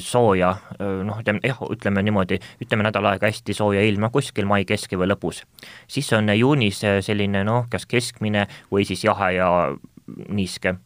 sooja, 0.00 0.54
äh, 0.80 1.02
noh, 1.04 1.18
ütleme 1.20 1.40
jah, 1.44 1.58
ütleme 1.70 2.02
niimoodi, 2.06 2.38
ütleme 2.64 2.86
nädal 2.86 3.04
aega 3.10 3.28
hästi 3.28 3.56
sooja 3.56 3.82
ilma 3.84 4.08
kuskil 4.12 4.48
mai 4.48 4.64
keskel 4.64 5.00
või 5.02 5.10
lõpus. 5.12 5.42
siis 5.86 6.12
on 6.16 6.32
juunis 6.32 6.80
selline 7.04 7.44
noh, 7.44 7.66
kas 7.70 7.86
keskmine 7.86 8.46
või 8.72 8.86
siis 8.88 9.04
jahe 9.04 9.34
ja 9.36 9.48
niiske 10.28 10.76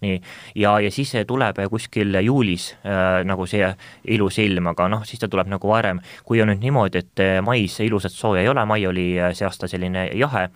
nii, 0.00 0.20
ja, 0.56 0.78
ja 0.80 0.90
siis 0.90 1.12
tuleb 1.26 1.60
kuskil 1.70 2.16
juulis 2.24 2.70
äh, 2.80 3.24
nagu 3.28 3.46
see 3.46 3.68
ilus 4.04 4.38
ilm, 4.38 4.72
aga 4.72 4.88
noh, 4.88 5.04
siis 5.04 5.20
ta 5.20 5.28
tuleb 5.28 5.52
nagu 5.52 5.68
varem. 5.68 6.00
kui 6.24 6.40
on 6.40 6.48
nüüd 6.48 6.64
niimoodi, 6.64 7.04
et 7.04 7.44
mais 7.44 7.80
ilusat 7.80 8.12
sooja 8.12 8.42
ei 8.42 8.48
ole, 8.48 8.64
mai 8.64 8.86
oli 8.86 9.10
see 9.32 9.44
aasta 9.46 9.68
selline 9.68 10.08
jahe 10.16 10.48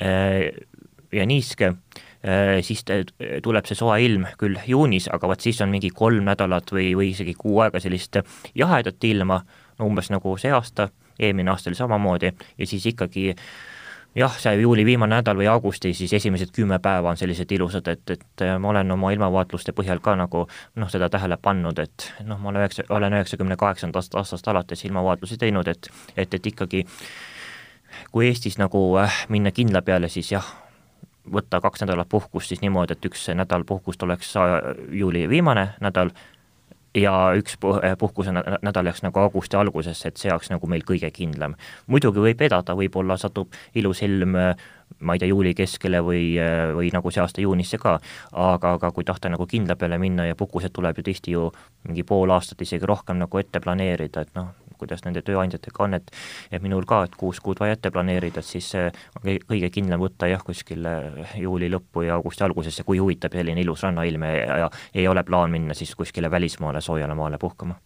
äh, 0.00 0.46
ja 1.10 1.26
niiske 1.26 1.74
äh,, 1.74 1.74
Äh, 1.74 2.09
siis 2.60 2.84
tuleb 3.42 3.64
see 3.64 3.78
soe 3.78 3.96
ilm 4.04 4.26
küll 4.38 4.58
juunis, 4.68 5.08
aga 5.12 5.28
vot 5.30 5.40
siis 5.40 5.60
on 5.64 5.70
mingi 5.72 5.88
kolm 5.96 6.26
nädalat 6.28 6.68
või, 6.72 6.90
või 6.96 7.10
isegi 7.14 7.32
kuu 7.38 7.62
aega 7.64 7.80
sellist 7.80 8.20
jahedat 8.54 9.04
ilma, 9.08 9.40
no 9.78 9.88
umbes 9.88 10.10
nagu 10.12 10.36
see 10.36 10.52
aasta, 10.52 10.90
eelmine 11.18 11.54
aasta 11.54 11.70
oli 11.70 11.80
samamoodi 11.80 12.32
ja 12.58 12.68
siis 12.68 12.84
ikkagi 12.92 13.30
jah, 14.14 14.36
see 14.38 14.54
juuli 14.60 14.84
viimane 14.84 15.16
nädal 15.16 15.38
või 15.38 15.48
augusti, 15.50 15.94
siis 15.94 16.12
esimesed 16.12 16.52
kümme 16.54 16.78
päeva 16.82 17.10
on 17.10 17.16
sellised 17.16 17.52
ilusad, 17.52 17.88
et, 17.88 18.10
et 18.10 18.46
ma 18.58 18.72
olen 18.72 18.90
oma 18.90 19.12
ilmavaatluste 19.14 19.72
põhjal 19.76 20.02
ka 20.02 20.16
nagu 20.18 20.46
noh, 20.76 20.90
seda 20.90 21.08
tähele 21.10 21.38
pannud, 21.42 21.78
et 21.78 22.10
noh, 22.26 22.40
ma 22.40 22.50
olen 22.50 22.64
üheksa, 22.64 22.84
olen 22.88 23.20
üheksakümne 23.20 23.56
kaheksandast 23.56 24.14
aastast 24.18 24.48
alates 24.48 24.84
ilmavaatlusi 24.84 25.38
teinud, 25.38 25.68
et 25.68 25.90
et, 26.16 26.34
et 26.34 26.46
ikkagi 26.46 26.84
kui 28.10 28.26
Eestis 28.26 28.58
nagu 28.58 28.82
äh, 28.98 29.24
minna 29.28 29.50
kindla 29.54 29.82
peale, 29.82 30.08
siis 30.08 30.32
jah, 30.32 30.46
võtta 31.32 31.60
kaks 31.60 31.84
nädalat 31.84 32.08
puhkust 32.08 32.48
siis 32.48 32.60
niimoodi, 32.64 32.96
et 32.96 33.04
üks 33.10 33.28
nädal 33.34 33.64
puhkust 33.68 34.02
oleks 34.02 34.34
juuli 34.90 35.28
viimane 35.28 35.68
nädal 35.80 36.10
ja 36.94 37.12
üks 37.38 37.56
eh, 37.82 37.94
puhkuse 37.98 38.32
nädal 38.34 38.86
jääks 38.86 39.02
nagu 39.02 39.20
augusti 39.20 39.56
algusesse, 39.56 40.08
et 40.08 40.16
see 40.18 40.32
oleks 40.32 40.50
nagu 40.50 40.66
meil 40.66 40.82
kõige 40.86 41.10
kindlam. 41.14 41.54
muidugi 41.86 42.20
võib 42.20 42.40
vedada, 42.40 42.74
võib-olla 42.74 43.16
satub 43.16 43.54
ilus 43.74 44.02
ilm 44.02 44.36
ma 45.00 45.14
ei 45.14 45.22
tea, 45.22 45.30
juuli 45.30 45.54
keskele 45.54 46.00
või, 46.02 46.34
või 46.74 46.90
nagu 46.92 47.10
see 47.10 47.22
aasta 47.22 47.40
juunisse 47.40 47.78
ka, 47.78 47.98
aga, 48.32 48.74
aga 48.74 48.90
kui 48.90 49.04
tahta 49.04 49.30
nagu 49.30 49.46
kindla 49.46 49.76
peale 49.76 49.98
minna 50.02 50.26
ja 50.26 50.34
puhkused 50.34 50.74
tuleb 50.74 50.98
ju 50.98 51.06
tihti 51.06 51.36
ju 51.36 51.50
mingi 51.86 52.02
pool 52.02 52.30
aastat, 52.34 52.62
isegi 52.66 52.86
rohkem 52.86 53.20
nagu 53.22 53.38
ette 53.38 53.60
planeerida, 53.62 54.26
et 54.26 54.34
noh, 54.34 54.50
kuidas 54.80 55.04
nende 55.06 55.22
tööandjatega 55.26 55.84
on, 55.84 55.98
et 56.00 56.10
et 56.50 56.62
minul 56.62 56.86
ka, 56.88 57.04
et 57.06 57.16
kuus 57.20 57.40
kuud 57.44 57.60
vaja 57.60 57.76
ette 57.76 57.92
planeerida, 57.92 58.40
et 58.40 58.46
siis 58.48 58.72
on 59.20 59.28
kõige 59.48 59.70
kindlam 59.74 60.02
võtta 60.02 60.30
jah, 60.30 60.42
kuskil 60.44 60.88
juuli 61.38 61.70
lõppu 61.72 62.06
ja 62.06 62.16
augusti 62.18 62.44
algusesse, 62.46 62.86
kui 62.88 62.98
huvitab 63.02 63.36
selline 63.36 63.62
ilus 63.62 63.84
rannailm 63.86 64.26
ja, 64.26 64.58
ja, 64.64 64.72
ei 64.94 65.06
ole 65.08 65.24
plaan 65.26 65.52
minna 65.52 65.76
siis 65.76 65.94
kuskile 65.94 66.30
välismaale 66.30 66.80
soojale 66.80 67.14
maale 67.14 67.38
puhkama 67.38 67.78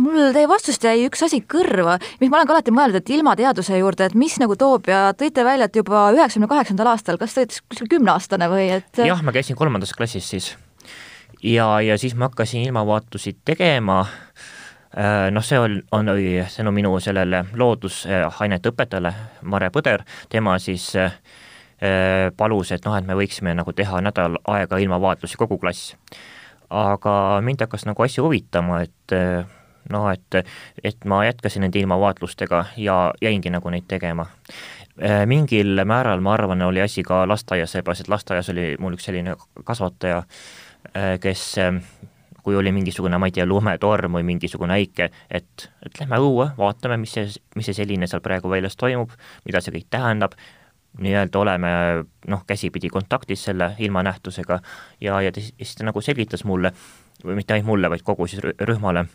mul 0.00 0.32
teie 0.34 0.48
vastust 0.50 0.84
jäi 0.84 1.06
üks 1.06 1.22
asi 1.26 1.40
kõrva, 1.46 1.96
mis 2.20 2.30
ma 2.30 2.40
olen 2.40 2.48
ka 2.48 2.56
alati 2.56 2.74
mõelnud, 2.74 2.98
et 2.98 3.14
ilmateaduse 3.14 3.78
juurde, 3.78 4.08
et 4.08 4.18
mis 4.18 4.36
nagu 4.42 4.56
toob 4.58 4.90
ja 4.90 5.06
tõite 5.18 5.44
välja, 5.46 5.68
et 5.68 5.78
juba 5.78 6.08
üheksakümne 6.14 6.50
kaheksandal 6.50 6.92
aastal, 6.94 7.18
kas 7.20 7.34
te 7.34 7.44
olite 7.44 7.62
kuskil 7.70 7.90
kümneaastane 7.96 8.50
või 8.50 8.68
et 8.80 9.02
jah, 9.06 9.22
ma 9.24 9.34
käisin 9.34 9.58
kolmandas 9.58 9.94
klassis 9.96 10.28
siis. 10.34 10.52
ja, 11.42 11.68
ja 11.84 11.98
siis 12.00 12.16
ma 12.18 12.30
hakkasin 12.30 12.66
ilmavaatusi 12.66 13.36
tegema 13.44 14.02
noh, 15.30 15.42
see 15.42 15.58
on, 15.58 15.80
on 15.92 16.06
tänu 16.56 16.72
minu 16.72 16.92
sellele 17.00 17.44
loodusainete 17.56 18.70
õpetajale, 18.70 19.14
Mare 19.42 19.70
Põder, 19.74 20.04
tema 20.30 20.58
siis 20.62 20.92
äh, 20.96 21.16
palus, 22.36 22.72
et 22.72 22.84
noh, 22.86 22.94
et 22.96 23.06
me 23.06 23.16
võiksime 23.18 23.54
nagu 23.54 23.72
teha 23.72 24.00
nädal 24.04 24.38
aega 24.46 24.78
ilmavaatlusi, 24.78 25.36
kogu 25.36 25.58
klass. 25.58 25.96
aga 26.70 27.40
mind 27.42 27.60
hakkas 27.60 27.84
nagu 27.86 28.02
asi 28.02 28.20
huvitama, 28.20 28.80
et 28.86 29.12
äh, 29.12 29.44
noh, 29.90 30.08
et, 30.12 30.46
et 30.84 31.04
ma 31.04 31.24
jätkasin 31.24 31.66
nende 31.66 31.78
ilmavaatlustega 31.78 32.64
ja 32.76 33.12
jäingi 33.22 33.50
nagu 33.50 33.70
neid 33.70 33.88
tegema. 33.88 34.26
mingil 35.26 35.80
määral, 35.84 36.20
ma 36.20 36.34
arvan, 36.34 36.62
oli 36.62 36.80
asi 36.80 37.02
ka 37.02 37.24
lasteaias, 37.28 37.72
seepärast 37.72 38.04
et 38.04 38.08
lasteaias 38.08 38.48
oli 38.48 38.76
mul 38.78 38.94
üks 38.94 39.08
selline 39.08 39.34
kasvataja, 39.64 40.22
kes 41.20 41.56
kui 42.44 42.56
oli 42.56 42.72
mingisugune, 42.76 43.18
ma 43.18 43.30
ei 43.30 43.34
tea, 43.34 43.46
lumetorm 43.48 44.18
või 44.18 44.26
mingisugune 44.28 44.76
äike, 44.76 45.08
et, 45.32 45.68
et 45.86 46.00
lähme 46.02 46.20
õue, 46.20 46.50
vaatame, 46.58 46.98
mis 47.00 47.16
see, 47.16 47.30
mis 47.56 47.70
see 47.70 47.78
selline 47.80 48.08
seal 48.10 48.20
praegu 48.24 48.52
väljas 48.52 48.76
toimub, 48.76 49.14
mida 49.48 49.62
see 49.64 49.72
kõik 49.78 49.88
tähendab, 49.96 50.36
nii-öelda 51.00 51.40
oleme 51.40 51.70
noh, 52.30 52.44
käsipidi 52.46 52.90
kontaktis 52.92 53.48
selle 53.48 53.72
ilmanähtusega 53.82 54.60
ja, 55.02 55.20
ja 55.24 55.32
siis 55.34 55.74
ta 55.74 55.88
nagu 55.88 56.04
selgitas 56.04 56.44
mulle, 56.44 56.70
või 57.24 57.40
mitte 57.40 57.56
ainult 57.56 57.72
mulle, 57.72 57.90
vaid 57.90 58.04
kogu 58.06 58.28
siis 58.30 58.44
rühmale, 58.44 59.06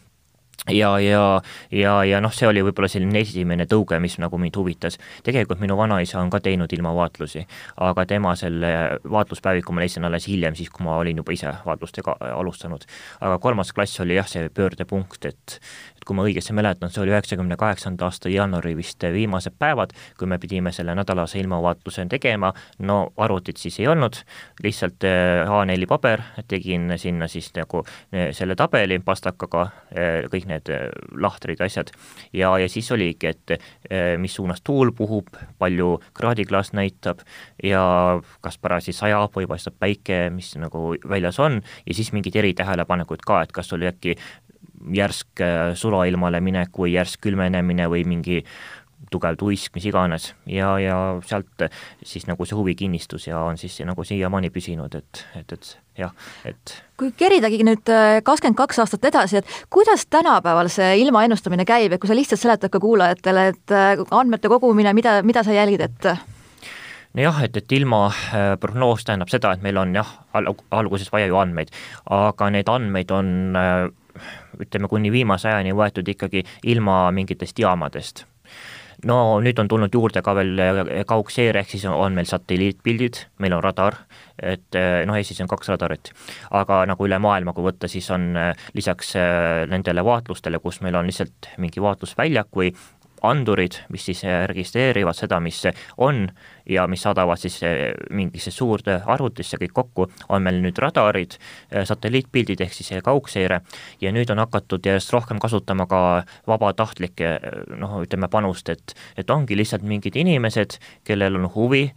ja, 0.67 0.99
ja, 0.99 1.41
ja, 1.71 1.93
ja 2.03 2.19
noh, 2.21 2.33
see 2.35 2.47
oli 2.49 2.63
võib-olla 2.65 2.89
selline 2.91 3.21
esimene 3.23 3.65
tõuge, 3.69 3.99
mis 4.01 4.17
nagu 4.21 4.37
mind 4.41 4.57
huvitas. 4.59 4.99
tegelikult 5.23 5.61
minu 5.63 5.77
vanaisa 5.77 6.19
on 6.19 6.29
ka 6.29 6.41
teinud 6.43 6.71
ilmavaatlusi, 6.73 7.45
aga 7.85 8.05
tema 8.05 8.35
selle 8.39 8.73
vaatluspäeviku 9.03 9.73
ma 9.73 9.85
leidsin 9.85 10.05
alles 10.05 10.27
hiljem, 10.27 10.55
siis 10.55 10.69
kui 10.69 10.85
ma 10.85 10.97
olin 10.99 11.21
juba 11.23 11.33
ise 11.33 11.53
vaatlustega 11.65 12.17
alustanud. 12.33 12.85
aga 13.21 13.39
kolmas 13.39 13.73
klass 13.73 13.99
oli 14.03 14.19
jah, 14.19 14.27
see 14.27 14.49
pöördepunkt, 14.49 15.25
et 15.25 15.59
et 15.99 16.07
kui 16.07 16.15
ma 16.15 16.23
õigesti 16.27 16.55
mäletan, 16.55 16.91
see 16.93 17.03
oli 17.03 17.11
üheksakümne 17.11 17.57
kaheksanda 17.59 18.07
aasta 18.07 18.31
jaanuari 18.31 18.71
vist 18.77 19.03
viimased 19.03 19.57
päevad, 19.59 19.91
kui 20.17 20.29
me 20.31 20.39
pidime 20.39 20.71
selle 20.75 20.95
nädalase 20.95 21.39
ilmavaatluse 21.41 22.05
tegema, 22.09 22.53
no 22.87 22.99
arvutit 23.19 23.59
siis 23.59 23.79
ei 23.81 23.89
olnud, 23.91 24.21
lihtsalt 24.63 25.03
eh, 25.07 25.43
A4 25.43 25.89
paber, 25.89 26.23
tegin 26.47 26.93
sinna 26.97 27.27
siis 27.27 27.51
nagu 27.57 27.83
eh, 28.13 28.29
selle 28.35 28.55
tabeli 28.59 29.01
pastakaga, 29.03 29.65
eh, 29.91 30.29
kõik 30.31 30.47
need 30.49 30.71
lahtrid, 31.19 31.59
asjad, 31.65 31.91
ja, 32.33 32.53
ja 32.61 32.69
siis 32.71 32.91
oligi, 32.95 33.33
et 33.33 33.57
mis 34.21 34.33
suunas 34.37 34.61
tuul 34.63 34.91
puhub, 34.95 35.27
palju 35.59 35.97
kraadiklaas 36.15 36.71
näitab 36.77 37.23
ja 37.63 37.81
kas 38.45 38.57
parajasti 38.61 38.93
sajab 38.95 39.35
või 39.35 39.47
paistab 39.49 39.75
päike, 39.79 40.27
mis 40.33 40.53
nagu 40.61 40.93
väljas 41.09 41.39
on, 41.43 41.59
ja 41.85 41.97
siis 41.97 42.13
mingid 42.15 42.37
eritähelepanekud 42.39 43.25
ka, 43.25 43.41
et 43.43 43.51
kas 43.55 43.73
oli 43.75 43.89
äkki 43.89 44.15
järsk 44.95 45.41
äh, 45.43 45.71
sulailmale 45.75 46.41
minek 46.43 46.75
või 46.77 46.93
järsk 46.95 47.21
külmenemine 47.27 47.89
või 47.91 48.05
mingi 48.07 48.43
tugev 49.09 49.37
tuisk, 49.39 49.73
mis 49.73 49.85
iganes, 49.89 50.33
ja, 50.49 50.73
ja 50.81 50.95
sealt 51.25 51.63
siis 52.05 52.27
nagu 52.29 52.45
see 52.45 52.57
huvi 52.57 52.75
kinnistus 52.77 53.25
ja 53.29 53.39
on 53.47 53.57
siis 53.57 53.79
nagu 53.87 54.03
siiamaani 54.05 54.51
püsinud, 54.53 54.93
et, 54.99 55.21
et, 55.39 55.53
et 55.55 55.69
jah, 55.97 56.11
et 56.45 56.73
kui 56.99 57.13
keridagi 57.17 57.63
nüüd 57.65 57.89
äh, 57.93 58.19
kakskümmend 58.25 58.59
kaks 58.59 58.81
aastat 58.83 59.07
edasi, 59.09 59.39
et 59.39 59.53
kuidas 59.73 60.05
tänapäeval 60.11 60.69
see 60.71 60.97
ilma 61.01 61.23
ennustamine 61.25 61.65
käib, 61.67 61.95
et 61.95 62.01
kui 62.01 62.11
sa 62.11 62.17
lihtsalt 62.17 62.43
seletad 62.43 62.73
ka 62.73 62.81
kuulajatele, 62.83 63.47
et 63.53 63.73
äh, 63.75 64.03
andmete 64.11 64.51
kogumine, 64.51 64.93
mida, 64.97 65.19
mida 65.25 65.45
sa 65.47 65.55
jälgid, 65.55 65.87
et? 65.87 66.11
Nojah, 67.17 67.39
et, 67.47 67.55
et 67.57 67.71
ilma 67.73 68.11
prognoos 68.61 69.01
tähendab 69.07 69.31
seda, 69.31 69.55
et 69.55 69.63
meil 69.65 69.79
on 69.81 69.95
jah, 69.97 70.11
alguses 70.37 71.09
vaja 71.09 71.25
ju 71.31 71.39
andmeid, 71.41 71.71
aga 72.13 72.51
neid 72.53 72.69
andmeid 72.69 73.09
on 73.15 73.31
ütleme, 74.59 74.89
kuni 74.91 75.11
viimase 75.13 75.51
ajani 75.51 75.75
võetud 75.77 76.07
ikkagi 76.15 76.43
ilma 76.71 77.07
mingitest 77.15 77.59
jaamadest. 77.59 78.25
No 79.07 79.39
nüüd 79.39 79.55
on 79.61 79.69
tulnud 79.71 79.93
juurde 79.95 80.19
ka 80.19 80.33
veel 80.35 80.59
kaugseire, 81.07 81.61
ehk 81.61 81.71
siis 81.71 81.85
on 81.87 82.17
meil 82.17 82.27
satelliitpildid, 82.27 83.21
meil 83.39 83.55
on 83.55 83.63
radar, 83.63 83.95
et 84.35 84.75
noh, 85.07 85.15
Eestis 85.15 85.39
on 85.39 85.47
kaks 85.47 85.71
radarit, 85.71 86.11
aga 86.51 86.81
nagu 86.89 87.07
üle 87.07 87.15
maailma, 87.23 87.53
kui 87.55 87.63
võtta, 87.63 87.87
siis 87.87 88.09
on 88.11 88.33
lisaks 88.75 89.13
nendele 89.71 90.03
vaatlustele, 90.03 90.59
kus 90.59 90.81
meil 90.83 90.99
on 90.99 91.07
lihtsalt 91.07 91.53
mingi 91.63 91.79
vaatlusväljak 91.79 92.51
või 92.59 92.73
andurid, 93.21 93.75
mis 93.89 94.05
siis 94.09 94.23
äh, 94.25 94.43
registreerivad 94.49 95.17
seda, 95.17 95.39
mis 95.43 95.61
on 95.97 96.27
ja 96.69 96.85
mis 96.87 97.01
saadavad 97.03 97.39
siis 97.39 97.59
äh, 97.63 97.91
mingisse 98.15 98.51
suurde 98.51 98.99
arvutisse 99.05 99.59
kõik 99.61 99.73
kokku, 99.75 100.07
on 100.29 100.43
meil 100.45 100.61
nüüd 100.63 100.79
radarid, 100.79 101.37
äh, 101.73 101.85
satelliitpildid 101.87 102.61
ehk 102.63 102.75
siis 102.75 102.93
kaugseire 103.03 103.61
ja 104.01 104.13
nüüd 104.15 104.31
on 104.31 104.43
hakatud 104.43 104.85
järjest 104.85 105.13
rohkem 105.13 105.39
kasutama 105.39 105.87
ka 105.89 106.01
vabatahtlikke 106.47 107.33
noh, 107.79 107.99
ütleme 108.03 108.29
panust, 108.31 108.69
et 108.69 108.95
et 109.17 109.29
ongi 109.29 109.57
lihtsalt 109.57 109.83
mingid 109.83 110.15
inimesed, 110.15 110.77
kellel 111.05 111.35
on 111.37 111.47
huvi, 111.53 111.89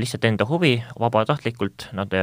lihtsalt 0.00 0.24
enda 0.28 0.46
huvi 0.48 0.76
vabatahtlikult, 1.00 1.88
nad 1.96 2.14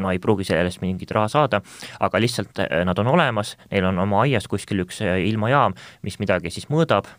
no 0.00 0.12
ei 0.12 0.20
pruugi 0.22 0.46
sellest 0.46 0.80
mingit 0.82 1.10
raha 1.14 1.28
saada, 1.30 1.60
aga 2.00 2.20
lihtsalt 2.22 2.62
nad 2.86 2.98
on 3.02 3.10
olemas, 3.12 3.56
neil 3.70 3.90
on 3.90 3.98
oma 4.06 4.22
aias 4.24 4.48
kuskil 4.50 4.84
üks 4.84 5.02
ilmajaam, 5.02 5.76
mis 6.06 6.20
midagi 6.22 6.52
siis 6.54 6.70
mõõdab 6.70 7.10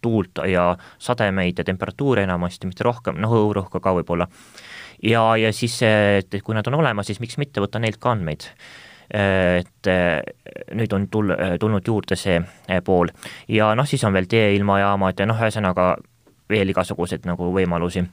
tuult 0.00 0.42
ja 0.48 0.74
sademeid 0.98 1.58
ja 1.58 1.64
temperatuuri 1.64 2.24
enamasti, 2.26 2.68
mitte 2.70 2.86
rohkem, 2.86 3.18
noh 3.20 3.34
õhurõhku 3.38 3.80
ka 3.80 3.94
võib-olla. 3.98 4.28
ja, 5.02 5.24
ja 5.36 5.52
siis, 5.52 5.80
et 5.82 6.40
kui 6.44 6.54
nad 6.54 6.66
on 6.68 6.80
olemas, 6.80 7.06
siis 7.06 7.20
miks 7.20 7.38
mitte 7.38 7.60
võtta 7.60 7.82
neilt 7.82 8.00
ka 8.00 8.14
andmeid. 8.14 8.50
Et 9.10 9.88
nüüd 10.78 10.92
on 10.94 11.08
tul-, 11.10 11.34
tulnud 11.58 11.88
juurde 11.88 12.14
see 12.14 12.38
pool. 12.86 13.10
Ja 13.50 13.72
noh, 13.74 13.88
siis 13.88 14.04
on 14.06 14.14
veel 14.14 14.28
teeilmajaamad 14.30 15.18
ja 15.18 15.26
noh, 15.26 15.40
ühesõnaga 15.40 15.96
veel 16.50 16.70
igasuguseid 16.70 17.26
nagu 17.26 17.50
võimalusi. 17.54 18.04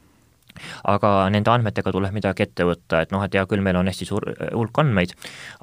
Aga 0.90 1.12
nende 1.34 1.52
andmetega 1.54 1.92
tuleb 1.94 2.16
midagi 2.16 2.48
ette 2.48 2.66
võtta, 2.66 3.04
et 3.04 3.12
noh, 3.14 3.22
et 3.22 3.36
hea 3.38 3.46
küll, 3.50 3.62
meil 3.62 3.78
on 3.78 3.90
hästi 3.90 4.08
suur 4.10 4.26
hulk 4.56 4.80
andmeid, 4.82 5.14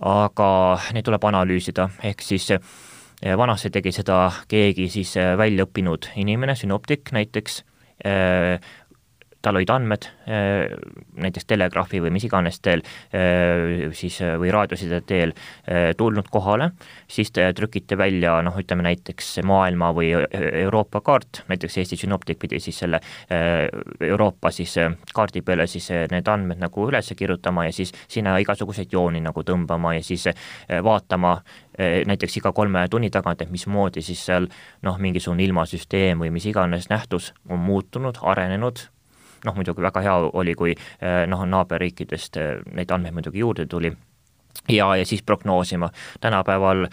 aga 0.07 0.49
neid 0.95 1.07
tuleb 1.09 1.25
analüüsida, 1.31 1.89
ehk 2.07 2.23
siis 2.23 2.53
vanasti 3.33 3.71
tegi 3.73 3.93
seda 3.97 4.19
keegi 4.51 4.89
siis 4.93 5.15
äh, 5.17 5.33
väljaõppinud 5.41 6.11
inimene, 6.21 6.57
sünoptik 6.61 7.13
näiteks, 7.17 7.63
äh, 8.05 8.61
tal 9.45 9.59
olid 9.61 9.71
andmed 9.71 10.09
näiteks 11.21 11.47
telegraafi 11.51 12.01
või 12.05 12.13
mis 12.15 12.25
iganes 12.27 12.61
teel 12.65 12.83
siis 13.95 14.19
või 14.41 14.53
raadioside 14.55 15.01
teel 15.07 15.35
tulnud 15.99 16.29
kohale, 16.33 16.71
siis 17.11 17.33
te 17.35 17.47
trükite 17.57 17.99
välja 18.01 18.39
noh, 18.45 18.57
ütleme 18.61 18.87
näiteks 18.87 19.39
maailma 19.47 19.91
või 19.97 20.13
Euroopa 20.15 21.03
kaart, 21.05 21.45
näiteks 21.51 21.79
Eesti 21.83 21.99
Synoptic 22.01 22.41
pidi 22.41 22.61
siis 22.63 22.79
selle 22.85 23.01
Euroopa 24.01 24.51
siis 24.55 24.77
kaardi 25.15 25.45
peale 25.45 25.69
siis 25.71 25.91
need 26.11 26.29
andmed 26.29 26.63
nagu 26.63 26.89
üles 26.89 27.13
kirjutama 27.17 27.69
ja 27.69 27.77
siis 27.77 27.93
sinna 28.09 28.37
igasuguseid 28.43 28.93
jooni 28.93 29.21
nagu 29.25 29.45
tõmbama 29.45 29.95
ja 29.99 30.03
siis 30.05 30.27
vaatama 30.85 31.37
näiteks 32.07 32.39
iga 32.39 32.53
kolme 32.55 32.87
tunni 32.91 33.11
tagant, 33.11 33.43
et 33.43 33.51
mismoodi 33.51 34.03
siis 34.03 34.25
seal 34.27 34.49
noh, 34.87 34.99
mingisugune 34.99 35.45
ilmasüsteem 35.45 36.23
või 36.23 36.31
mis 36.35 36.47
iganes 36.51 36.89
nähtus 36.91 37.33
on 37.51 37.59
muutunud, 37.59 38.21
arenenud, 38.23 38.87
noh 39.45 39.55
muidugi 39.55 39.83
väga 39.83 40.01
hea 40.01 40.17
oli, 40.33 40.55
kui 40.55 40.75
noh, 41.27 41.45
naaberriikidest 41.47 42.39
neid 42.73 42.91
andmeid 42.91 43.15
muidugi 43.15 43.45
juurde 43.45 43.67
tuli 43.67 43.93
ja, 44.69 44.97
ja 44.97 45.07
siis 45.07 45.23
prognoosima. 45.23 45.91
tänapäeval 46.21 46.87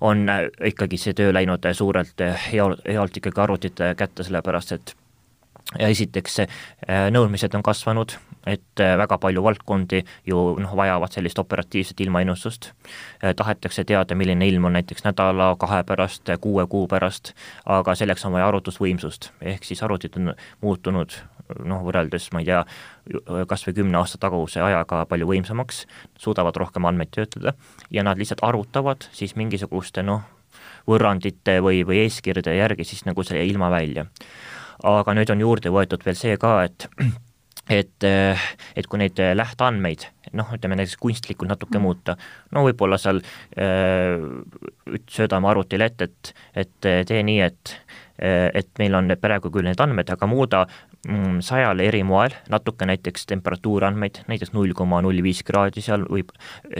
on 0.00 0.26
ikkagi 0.64 0.96
see 0.96 1.14
töö 1.14 1.32
läinud 1.34 1.66
suurelt 1.72 2.22
healt, 2.52 2.80
healt 2.88 3.16
ikkagi 3.16 3.40
arvutite 3.40 3.94
kätte, 3.98 4.24
sellepärast 4.24 4.72
et 4.72 4.96
ja 5.78 5.88
esiteks 5.90 6.38
nõudmised 7.10 7.54
on 7.58 7.62
kasvanud, 7.66 8.12
et 8.46 8.82
väga 8.98 9.18
palju 9.18 9.42
valdkondi 9.42 10.02
ju 10.26 10.42
noh, 10.62 10.74
vajavad 10.78 11.12
sellist 11.12 11.38
operatiivset 11.38 12.00
ilmaennustust. 12.00 12.70
tahetakse 13.36 13.84
teada, 13.84 14.14
milline 14.14 14.48
ilm 14.48 14.64
on 14.64 14.72
näiteks 14.78 15.04
nädala, 15.04 15.56
kahe 15.58 15.82
pärast, 15.82 16.30
kuue 16.40 16.66
kuu 16.66 16.86
pärast, 16.86 17.34
aga 17.66 17.94
selleks 17.94 18.24
on 18.24 18.32
vaja 18.32 18.48
arvutusvõimsust, 18.48 19.30
ehk 19.42 19.64
siis 19.64 19.82
arvutid 19.82 20.16
on 20.16 20.34
muutunud 20.60 21.18
noh, 21.64 21.82
võrreldes 21.86 22.30
ma 22.34 22.42
ei 22.42 22.48
tea, 22.48 22.62
kas 23.48 23.66
või 23.66 23.76
kümne 23.80 24.00
aasta 24.00 24.20
taguse 24.22 24.62
ajaga 24.64 25.04
palju 25.10 25.28
võimsamaks, 25.30 25.84
suudavad 26.20 26.56
rohkem 26.60 26.88
andmeid 26.88 27.12
töötada 27.14 27.54
ja 27.90 28.06
nad 28.06 28.18
lihtsalt 28.18 28.44
arvutavad 28.46 29.08
siis 29.16 29.36
mingisuguste 29.38 30.04
noh, 30.06 30.24
võrrandite 30.88 31.60
või, 31.64 31.82
või 31.86 32.04
eeskirjade 32.06 32.56
järgi 32.56 32.86
siis 32.88 33.06
nagu 33.08 33.24
selle 33.26 33.44
ilma 33.46 33.70
välja. 33.70 34.06
aga 34.84 35.14
nüüd 35.14 35.30
on 35.32 35.40
juurde 35.40 35.72
võetud 35.72 36.04
veel 36.04 36.18
see 36.18 36.36
ka, 36.36 36.58
et 36.64 36.88
et, 37.70 38.04
et 38.76 38.86
kui 38.86 39.00
neid 39.00 39.18
lähteandmeid 39.18 40.06
noh, 40.36 40.50
ütleme 40.54 40.78
näiteks 40.78 40.98
kunstlikult 41.02 41.50
natuke 41.50 41.78
mm. 41.78 41.82
muuta, 41.82 42.16
no 42.54 42.62
võib-olla 42.66 42.98
seal 43.00 43.22
äh, 43.58 44.22
söödame 45.10 45.50
arvutile 45.50 45.90
ette, 45.90 46.10
et, 46.10 46.32
et 46.64 47.08
tee 47.08 47.22
nii, 47.26 47.40
et 47.46 47.76
et 48.18 48.68
meil 48.78 48.94
on 48.96 49.10
praegu 49.20 49.50
küll 49.52 49.66
need 49.68 49.80
andmed, 49.80 50.08
aga 50.10 50.26
muuda 50.30 50.64
Mm, 51.06 51.38
sajal 51.44 51.78
eri 51.84 52.00
moel, 52.02 52.32
natuke 52.50 52.86
näiteks 52.88 53.28
temperatuurandmeid, 53.30 54.24
näiteks 54.26 54.50
null 54.56 54.72
koma 54.74 54.98
null 55.04 55.20
viis 55.22 55.44
kraadi 55.46 55.82
seal 55.84 56.02
võib 56.10 56.32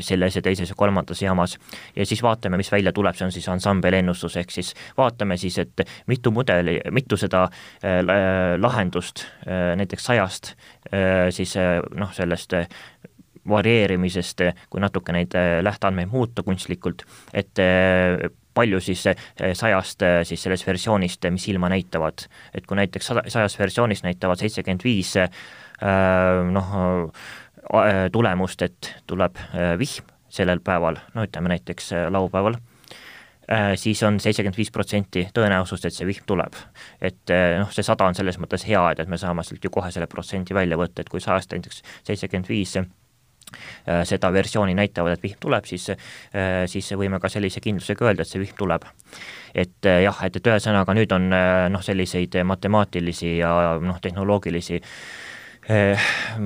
selles 0.02 0.34
ja 0.34 0.40
teises 0.42 0.72
ja 0.72 0.74
kolmandas 0.78 1.20
jaamas, 1.22 1.54
ja 1.94 2.06
siis 2.08 2.24
vaatame, 2.26 2.58
mis 2.58 2.72
välja 2.72 2.90
tuleb, 2.96 3.14
see 3.14 3.28
on 3.28 3.34
siis 3.34 3.46
ansambelennustus, 3.52 4.34
ehk 4.40 4.50
siis 4.50 4.72
vaatame 4.98 5.36
siis, 5.38 5.60
et 5.62 5.84
mitu 6.10 6.32
mudeli, 6.34 6.80
mitu 6.90 7.18
seda 7.20 7.44
äh, 7.46 8.00
lahendust 8.58 9.22
äh, 9.46 9.76
näiteks 9.78 10.08
sajast 10.10 10.50
äh, 10.90 11.28
siis 11.30 11.54
noh, 11.94 12.10
sellest 12.16 12.56
varieerimisest, 13.46 14.42
kui 14.72 14.82
natuke 14.82 15.14
neid 15.14 15.38
lähteandmeid 15.62 16.10
muuta 16.10 16.42
kunstlikult, 16.42 17.06
et 17.30 17.62
palju 18.56 18.80
siis 18.82 19.04
sajast 19.58 20.04
siis 20.28 20.42
sellest 20.46 20.66
versioonist, 20.66 21.26
mis 21.32 21.48
ilma 21.52 21.70
näitavad, 21.72 22.26
et 22.54 22.66
kui 22.66 22.78
näiteks 22.78 23.12
sada, 23.12 23.24
sajas 23.32 23.58
versioonis 23.58 24.04
näitavad 24.06 24.40
seitsekümmend 24.40 24.84
viis 24.86 25.14
äh, 25.20 25.30
noh, 26.50 26.76
äh, 27.76 28.06
tulemust, 28.12 28.62
et 28.66 28.94
tuleb 29.06 29.40
äh, 29.52 29.74
vihm 29.80 30.14
sellel 30.36 30.60
päeval, 30.60 30.98
no 31.14 31.24
ütleme 31.24 31.48
näiteks 31.48 31.92
laupäeval, 32.12 32.58
siis 33.78 34.02
on 34.02 34.18
seitsekümmend 34.20 34.58
viis 34.58 34.72
protsenti 34.74 35.22
tõenäosust, 35.32 35.86
et 35.86 35.94
see 35.94 36.08
vihm 36.08 36.26
tuleb. 36.26 36.58
et 37.00 37.32
noh, 37.60 37.70
see 37.72 37.86
sada 37.86 38.10
on 38.10 38.18
selles 38.18 38.36
mõttes 38.42 38.66
hea, 38.66 38.82
et, 38.90 39.00
et 39.00 39.08
me 39.08 39.16
saame 39.22 39.46
sealt 39.46 39.64
ju 39.64 39.70
kohe 39.72 39.92
selle 39.94 40.10
protsendi 40.10 40.54
välja 40.54 40.76
võtta, 40.76 41.00
et 41.00 41.08
kui 41.08 41.22
sajast 41.22 41.54
näiteks 41.54 41.80
seitsekümmend 42.10 42.50
viis 42.50 42.74
Äh, 42.74 43.05
seda 44.04 44.32
versiooni 44.34 44.74
näitavad, 44.74 45.16
et 45.16 45.22
vihm 45.22 45.38
tuleb, 45.40 45.66
siis, 45.68 45.90
äh, 45.90 46.64
siis 46.70 46.90
võime 46.98 47.20
ka 47.22 47.30
sellise 47.32 47.62
kindlusega 47.64 48.08
öelda, 48.08 48.26
et 48.26 48.32
see 48.32 48.42
vihm 48.42 48.58
tuleb. 48.58 48.86
et 49.54 49.86
äh, 49.86 50.02
jah, 50.02 50.18
et, 50.26 50.36
et 50.36 50.50
ühesõnaga 50.50 50.94
nüüd 50.94 51.12
on 51.16 51.30
noh, 51.72 51.82
selliseid 51.82 52.34
matemaatilisi 52.44 53.38
ja 53.38 53.78
noh, 53.80 54.00
tehnoloogilisi 54.02 54.82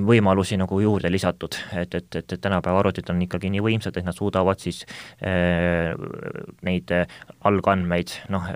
võimalusi 0.07 0.57
nagu 0.57 0.79
juurde 0.81 1.11
lisatud, 1.13 1.57
et, 1.77 1.95
et, 1.95 2.15
et, 2.17 2.33
et 2.33 2.41
tänapäeva 2.41 2.79
arvutid 2.81 3.11
on 3.13 3.19
ikkagi 3.21 3.51
nii 3.53 3.61
võimsad, 3.61 3.99
et 4.01 4.07
nad 4.07 4.17
suudavad 4.17 4.63
siis 4.63 4.79
äh, 5.21 5.93
neid 6.65 6.95
algandmeid 7.45 8.15
noh, 8.33 8.49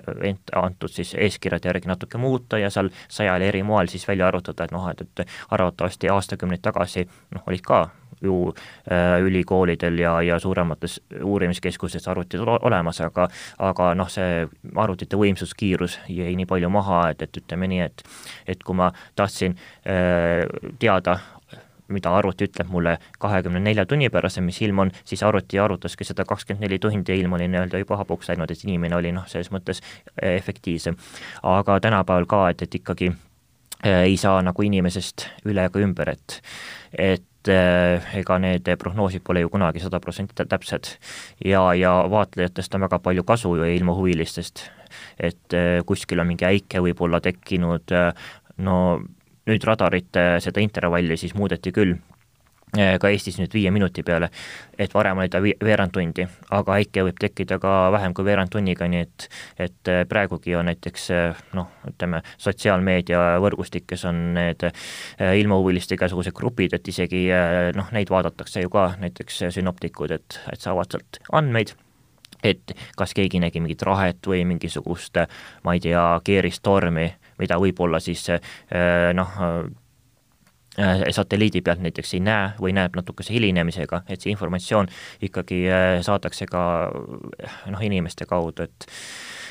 antud 0.57 0.89
siis 0.89 1.13
eeskirjade 1.13 1.69
järgi 1.69 1.91
natuke 1.91 2.17
muuta 2.17 2.57
ja 2.57 2.71
seal 2.73 2.89
sajal 3.05 3.45
eri 3.45 3.61
moel 3.61 3.91
siis 3.93 4.07
välja 4.09 4.31
arvutada, 4.31 4.65
et 4.65 4.73
noh, 4.73 4.89
et, 4.89 5.05
et 5.05 5.37
arvatavasti 5.53 6.09
aastakümneid 6.09 6.65
tagasi 6.65 7.05
noh, 7.35 7.45
olid 7.45 7.61
ka 7.65 7.83
ju 8.25 8.39
äh, 8.51 9.19
ülikoolidel 9.23 9.99
ja, 9.99 10.15
ja 10.25 10.39
suuremates 10.39 10.99
uurimiskeskustes 11.23 12.07
arvutid 12.11 12.43
olemas, 12.45 13.01
aga 13.05 13.27
aga 13.59 13.91
noh, 13.97 14.09
see 14.11 14.45
arvutite 14.75 15.19
võimsuskiirus 15.19 15.99
jäi 16.11 16.35
nii 16.35 16.49
palju 16.49 16.71
maha, 16.73 17.05
et, 17.13 17.25
et 17.25 17.41
ütleme 17.43 17.69
nii, 17.71 17.85
et 17.85 18.03
et 18.55 18.63
kui 18.63 18.77
ma 18.77 18.91
tahtsin 19.15 19.55
äh, 19.87 20.45
teada, 20.79 21.19
mida 21.87 22.15
arvuti 22.17 22.47
ütleb 22.47 22.69
mulle 22.73 22.95
kahekümne 23.21 23.59
nelja 23.61 23.85
tunni 23.85 24.09
pärast, 24.09 24.41
mis 24.41 24.57
ilm 24.65 24.79
on, 24.85 24.91
siis 25.05 25.21
arvuti 25.23 25.59
arvutaski 25.61 26.07
seda 26.07 26.25
kakskümmend 26.25 26.65
neli 26.65 26.79
tundi 26.81 27.13
ja 27.13 27.19
ilm 27.19 27.37
oli 27.37 27.47
nii-öelda 27.51 27.83
juba 27.83 27.99
hapuks 28.01 28.31
läinud, 28.31 28.51
et 28.51 28.65
inimene 28.65 28.97
oli 28.97 29.13
noh, 29.13 29.27
selles 29.29 29.51
mõttes 29.53 29.83
äh, 29.83 30.35
efektiivsem. 30.35 30.97
aga 31.43 31.79
tänapäeval 31.79 32.25
ka, 32.29 32.49
et, 32.49 32.65
et 32.65 32.81
ikkagi 32.81 33.13
ei 33.85 34.17
saa 34.17 34.41
nagu 34.41 34.63
inimesest 34.65 35.27
üle 35.45 35.65
ega 35.69 35.81
ümber, 35.83 36.15
et 36.15 36.41
et 36.97 37.25
et 37.45 37.51
eh, 37.53 38.19
ega 38.21 38.37
need 38.41 38.69
prognoosid 38.79 39.23
pole 39.25 39.43
ju 39.43 39.51
kunagi 39.53 39.81
sada 39.83 39.99
protsenti 40.01 40.45
täpsed. 40.49 40.97
ja, 41.45 41.73
ja 41.73 41.93
vaatlejatest 42.09 42.75
on 42.75 42.81
väga 42.81 42.99
palju 42.99 43.23
kasu 43.23 43.55
ju 43.55 43.65
ilmahuvilistest, 43.65 44.63
et 45.19 45.53
eh, 45.53 45.81
kuskil 45.85 46.19
on 46.19 46.27
mingi 46.27 46.45
äike 46.45 46.81
võib-olla 46.81 47.21
tekkinud, 47.21 47.91
eh, 47.91 48.11
no 48.57 48.99
nüüd 49.45 49.63
radarite 49.63 50.41
seda 50.41 50.61
intervalli 50.61 51.17
siis 51.17 51.35
muudeti 51.35 51.71
küll 51.71 51.95
ka 52.75 53.09
Eestis 53.09 53.37
nüüd 53.39 53.53
viie 53.55 53.71
minuti 53.71 54.03
peale, 54.03 54.29
et 54.79 54.93
varem 54.93 55.21
oli 55.21 55.31
ta 55.31 55.41
veerand 55.41 55.93
tundi, 55.95 56.25
aga 56.55 56.77
äike 56.79 57.05
võib 57.07 57.19
tekkida 57.21 57.59
ka 57.61 57.73
vähem 57.95 58.15
kui 58.15 58.25
veerand 58.27 58.51
tunniga, 58.53 58.87
nii 58.91 59.03
et 59.05 59.27
et 59.67 59.91
eh, 59.91 60.03
praegugi 60.09 60.55
on 60.57 60.67
näiteks 60.69 61.09
eh, 61.15 61.45
noh, 61.57 61.69
ütleme, 61.87 62.21
sotsiaalmeedia 62.41 63.39
võrgustikes 63.43 64.05
on 64.09 64.21
need 64.35 64.67
ilmahuviliste 65.19 65.95
igasugused 65.95 66.35
grupid, 66.35 66.75
et 66.75 66.87
isegi 66.87 67.25
noh, 67.75 67.89
neid 67.95 68.11
vaadatakse 68.11 68.63
ju 68.65 68.71
ka, 68.73 68.91
näiteks 69.01 69.45
sünoptikud, 69.55 70.11
et, 70.15 70.39
et 70.51 70.61
saavad 70.61 70.91
sealt 70.91 71.21
andmeid 71.31 71.75
et 72.45 72.75
kas 72.97 73.15
keegi 73.17 73.39
nägi 73.41 73.57
mingit 73.63 73.81
rahet 73.87 74.27
või 74.29 74.43
mingisugust, 74.45 75.17
ma 75.65 75.73
ei 75.73 75.81
tea, 75.81 76.03
keeristormi, 76.25 77.07
mida 77.41 77.57
võib-olla 77.57 77.97
siis 78.03 78.27
noh, 79.17 79.39
Äh, 79.45 79.71
satelliidi 81.11 81.61
pealt 81.61 81.79
näiteks 81.79 82.13
ei 82.13 82.19
näe 82.19 82.49
või 82.59 82.73
näeb 82.75 82.95
natukese 82.97 83.33
hilinemisega, 83.33 84.01
et 84.11 84.21
see 84.21 84.33
informatsioon 84.33 84.89
ikkagi 85.23 85.61
äh, 85.71 85.85
saadakse 86.05 86.47
ka 86.51 86.63
noh, 87.71 87.81
inimeste 87.81 88.27
kaudu, 88.29 88.67
et 88.67 88.89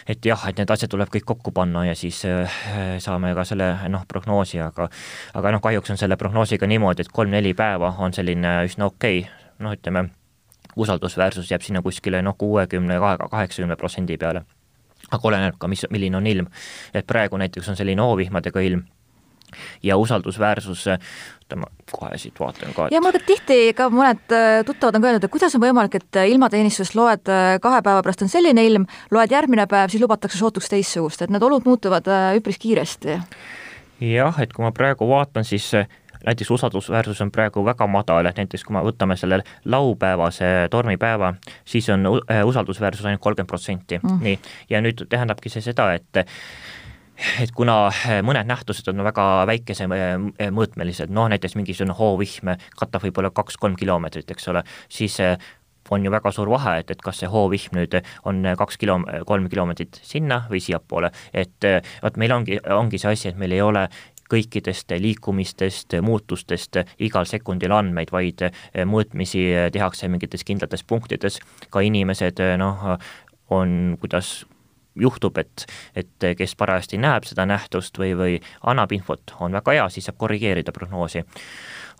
et 0.08 0.26
jah, 0.26 0.42
et 0.48 0.58
need 0.60 0.68
asjad 0.68 0.90
tuleb 0.92 1.08
kõik 1.08 1.24
kokku 1.24 1.52
panna 1.56 1.86
ja 1.86 1.94
siis 1.96 2.18
äh, 2.28 2.58
saame 3.00 3.32
ka 3.34 3.44
selle 3.48 3.70
noh, 3.88 4.04
prognoosi, 4.08 4.60
aga 4.60 4.90
aga 5.34 5.54
noh, 5.54 5.62
kahjuks 5.64 5.94
on 5.94 6.00
selle 6.00 6.18
prognoosiga 6.20 6.68
niimoodi, 6.68 7.06
et 7.06 7.12
kolm-neli 7.12 7.54
päeva 7.56 7.94
on 7.98 8.12
selline 8.12 8.58
üsna 8.68 8.90
okei 8.92 9.24
okay., 9.24 9.40
noh 9.64 9.72
ütleme, 9.72 10.08
usaldusväärsus 10.76 11.50
jääb 11.50 11.62
sinna 11.62 11.82
kuskile 11.82 12.20
noh, 12.22 12.36
kuuekümne, 12.38 12.98
kaheksakümne 13.30 13.76
protsendi 13.80 14.18
peale. 14.18 14.44
aga 15.10 15.28
oleneb 15.28 15.56
ka, 15.58 15.68
mis, 15.68 15.86
milline 15.90 16.16
on 16.16 16.26
ilm. 16.26 16.46
et 16.94 17.06
praegu 17.06 17.36
näiteks 17.40 17.68
on 17.68 17.76
selline 17.76 18.02
hoovihmadega 18.02 18.60
ilm 18.60 18.84
ja 19.82 19.96
usaldusväärsus, 20.00 20.86
ma 21.54 21.68
kohe 21.92 22.18
siit 22.18 22.38
vaatan 22.40 22.74
ka 22.74 22.86
et.... 22.86 22.94
ja 22.94 23.00
mul 23.02 23.14
ka 23.14 23.20
tihti 23.26 23.58
ka 23.76 23.88
mõned 23.92 24.34
äh, 24.34 24.60
tuttavad 24.66 24.98
on 24.98 25.04
ka 25.04 25.10
öelnud, 25.10 25.26
et 25.26 25.32
kuidas 25.32 25.54
on 25.56 25.62
võimalik, 25.62 25.98
et 26.00 26.20
äh, 26.20 26.30
ilmateenistusest 26.32 26.96
loed 26.98 27.30
äh, 27.32 27.56
kahe 27.62 27.82
päeva 27.84 28.02
pärast 28.04 28.24
on 28.24 28.32
selline 28.32 28.64
ilm, 28.66 28.86
loed 29.14 29.34
järgmine 29.34 29.66
päev, 29.70 29.92
siis 29.92 30.02
lubatakse 30.02 30.40
sootuks 30.40 30.70
teistsugust, 30.72 31.22
et 31.22 31.34
need 31.34 31.44
olud 31.44 31.66
muutuvad 31.68 32.08
üpris 32.38 32.58
kiiresti. 32.62 33.18
jah, 34.00 34.40
et 34.42 34.52
kui 34.52 34.64
ma 34.64 34.72
praegu 34.74 35.08
vaatan, 35.08 35.46
siis 35.46 35.70
näiteks 36.24 36.50
usaldusväärsus 36.50 37.20
on 37.20 37.30
praegu 37.30 37.64
väga 37.64 37.86
madal, 37.86 38.26
et 38.26 38.40
näiteks 38.40 38.64
kui 38.64 38.74
me 38.76 38.82
võtame 38.84 39.16
selle 39.20 39.42
laupäevase 39.64 40.68
tormipäeva, 40.72 41.34
siis 41.64 41.88
on 41.92 42.08
usaldusväärsus 42.44 43.04
ainult 43.04 43.22
kolmkümmend 43.22 43.50
protsenti, 43.50 44.00
mm. 44.02 44.22
nii, 44.24 44.38
ja 44.70 44.80
nüüd 44.84 45.04
tähendabki 45.08 45.52
see 45.52 45.64
seda, 45.64 45.92
et 45.94 46.24
et 47.42 47.52
kuna 47.54 47.90
mõned 48.26 48.48
nähtused 48.50 48.88
on 48.92 49.04
väga 49.06 49.26
väikese 49.50 49.88
mõõtmelised, 49.88 51.12
noh 51.14 51.28
näiteks 51.32 51.56
mingisugune 51.58 51.96
hoovihm 51.98 52.54
katab 52.78 53.04
võib-olla 53.06 53.30
kaks-kolm 53.34 53.76
kilomeetrit, 53.80 54.30
eks 54.34 54.48
ole, 54.52 54.64
siis 54.88 55.20
on 55.92 56.04
ju 56.04 56.10
väga 56.10 56.32
suur 56.32 56.48
vahe, 56.48 56.78
et, 56.80 56.90
et 56.90 57.02
kas 57.04 57.20
see 57.20 57.28
hoovihm 57.30 57.76
nüüd 57.76 57.98
on 58.28 58.42
kaks 58.58 58.80
kilo, 58.80 58.98
kolm 59.28 59.50
kilomeetrit 59.52 60.00
sinna 60.02 60.44
või 60.50 60.62
siiapoole, 60.64 61.12
et 61.34 61.68
vot 62.02 62.18
meil 62.20 62.32
ongi, 62.32 62.58
ongi 62.72 63.00
see 63.00 63.12
asi, 63.12 63.30
et 63.30 63.40
meil 63.40 63.52
ei 63.52 63.62
ole 63.62 63.86
kõikidest 64.32 64.94
liikumistest, 64.98 65.98
muutustest 66.02 66.80
igal 67.04 67.28
sekundil 67.28 67.74
andmeid, 67.76 68.10
vaid 68.14 68.46
mõõtmisi 68.88 69.44
tehakse 69.74 70.08
mingites 70.08 70.46
kindlates 70.48 70.82
punktides, 70.88 71.38
ka 71.70 71.84
inimesed 71.84 72.40
noh, 72.58 72.96
on, 73.52 73.96
kuidas 74.00 74.40
juhtub, 75.00 75.38
et, 75.38 75.66
et 75.96 76.28
kes 76.38 76.56
parajasti 76.56 76.98
näeb 77.02 77.26
seda 77.28 77.46
nähtust 77.48 77.98
või, 77.98 78.12
või 78.18 78.36
annab 78.62 78.92
infot, 78.94 79.34
on 79.40 79.56
väga 79.58 79.78
hea, 79.78 79.88
siis 79.90 80.08
saab 80.08 80.18
korrigeerida 80.20 80.72
prognoosi. 80.72 81.24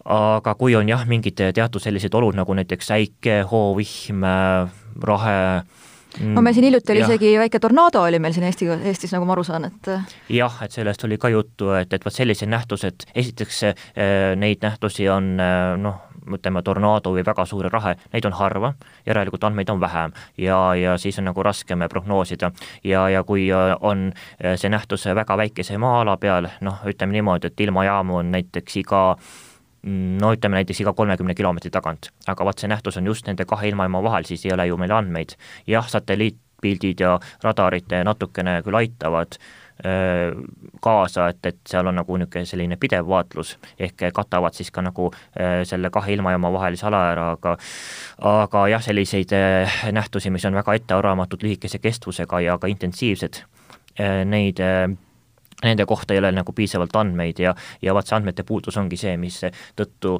Aga 0.04 0.54
kui 0.60 0.74
on 0.76 0.88
jah, 0.88 1.06
mingid 1.08 1.38
teatud 1.56 1.82
sellised 1.82 2.14
olud 2.14 2.36
nagu 2.36 2.54
näiteks 2.54 2.90
äike, 2.96 3.40
hoovihm, 3.50 4.26
rahe, 5.02 5.38
no 6.20 6.42
meil 6.42 6.54
siin 6.54 6.68
hiljuti 6.68 6.92
oli 6.92 7.04
isegi 7.04 7.34
väike 7.38 7.60
tornaado 7.62 8.02
oli 8.02 8.18
meil 8.22 8.34
siin 8.36 8.46
Eesti, 8.48 8.68
Eestis, 8.90 9.12
nagu 9.14 9.26
ma 9.28 9.34
aru 9.36 9.44
saan, 9.46 9.68
et 9.70 9.90
jah, 10.32 10.58
et 10.64 10.72
sellest 10.72 11.04
oli 11.04 11.18
ka 11.20 11.30
juttu, 11.32 11.70
et, 11.78 11.92
et 11.92 12.04
vot 12.04 12.14
sellised 12.14 12.50
nähtused, 12.50 13.06
esiteks 13.14 13.62
eh, 13.64 13.74
neid 14.38 14.64
nähtusi 14.64 15.08
on 15.12 15.34
eh, 15.40 15.76
noh, 15.80 16.02
ütleme 16.34 16.62
tornaado 16.64 17.12
või 17.12 17.24
väga 17.26 17.44
suur 17.48 17.68
rahe, 17.72 17.96
neid 18.12 18.24
on 18.24 18.36
harva, 18.38 18.72
järelikult 19.06 19.44
andmeid 19.44 19.68
on 19.68 19.80
vähem. 19.80 20.14
Ja, 20.40 20.58
ja 20.78 20.96
siis 20.98 21.18
on 21.20 21.28
nagu 21.28 21.42
raskem 21.44 21.84
prognoosida. 21.90 22.52
ja, 22.84 23.08
ja 23.08 23.24
kui 23.24 23.48
on 23.80 24.12
see 24.56 24.70
nähtus 24.72 25.04
väga 25.06 25.36
väikese 25.36 25.78
maa-ala 25.78 26.16
peal, 26.16 26.48
noh, 26.60 26.80
ütleme 26.88 27.12
niimoodi, 27.12 27.52
et 27.52 27.60
ilmajaamu 27.60 28.22
on 28.22 28.32
näiteks 28.32 28.76
iga 28.80 29.04
Mm, 29.14 29.53
no 29.84 30.32
ütleme 30.32 30.60
näiteks 30.60 30.80
iga 30.80 30.92
kolmekümne 30.96 31.34
kilomeetri 31.36 31.72
tagant, 31.72 32.08
aga 32.30 32.46
vot 32.48 32.60
see 32.60 32.70
nähtus 32.70 32.96
on 33.00 33.10
just 33.10 33.28
nende 33.28 33.44
kahe 33.48 33.68
ilmajaama 33.68 34.02
vahel, 34.06 34.28
siis 34.28 34.46
ei 34.46 34.54
ole 34.54 34.66
ju 34.70 34.78
meil 34.80 34.94
andmeid. 34.96 35.36
jah, 35.66 35.88
satelliitpildid 35.88 37.04
ja 37.04 37.18
radarid 37.42 37.92
natukene 38.04 38.60
küll 38.64 38.80
aitavad 38.80 39.36
öö, 39.84 40.32
kaasa, 40.80 41.28
et, 41.28 41.46
et 41.46 41.60
seal 41.68 41.86
on 41.86 41.98
nagu 42.00 42.16
niisugune 42.16 42.48
selline 42.48 42.80
pidev 42.80 43.08
vaatlus, 43.08 43.56
ehk 43.78 44.06
katavad 44.14 44.56
siis 44.56 44.70
ka 44.72 44.82
nagu 44.82 45.10
öö, 45.12 45.64
selle 45.68 45.90
kahe 45.92 46.16
ilmajaama 46.16 46.52
vahelise 46.56 46.88
ala 46.88 47.04
ära, 47.12 47.30
aga 47.36 47.56
aga 48.32 48.66
jah, 48.72 48.84
selliseid 48.84 49.36
nähtusi, 49.92 50.30
mis 50.30 50.44
on 50.48 50.56
väga 50.56 50.80
ettearvamatud, 50.80 51.44
lühikese 51.44 51.78
kestvusega 51.78 52.40
ja 52.40 52.58
ka 52.58 52.72
intensiivsed, 52.72 53.42
neid 54.24 54.60
nende 55.62 55.86
kohta 55.86 56.14
ei 56.14 56.22
ole 56.22 56.32
nagu 56.32 56.52
piisavalt 56.52 56.96
andmeid 56.96 57.38
ja, 57.38 57.54
ja 57.82 57.94
vaat 57.94 58.10
see 58.10 58.16
andmete 58.16 58.46
puudus 58.46 58.76
ongi 58.80 58.98
see, 59.00 59.16
mis 59.20 59.42
tõttu 59.76 60.18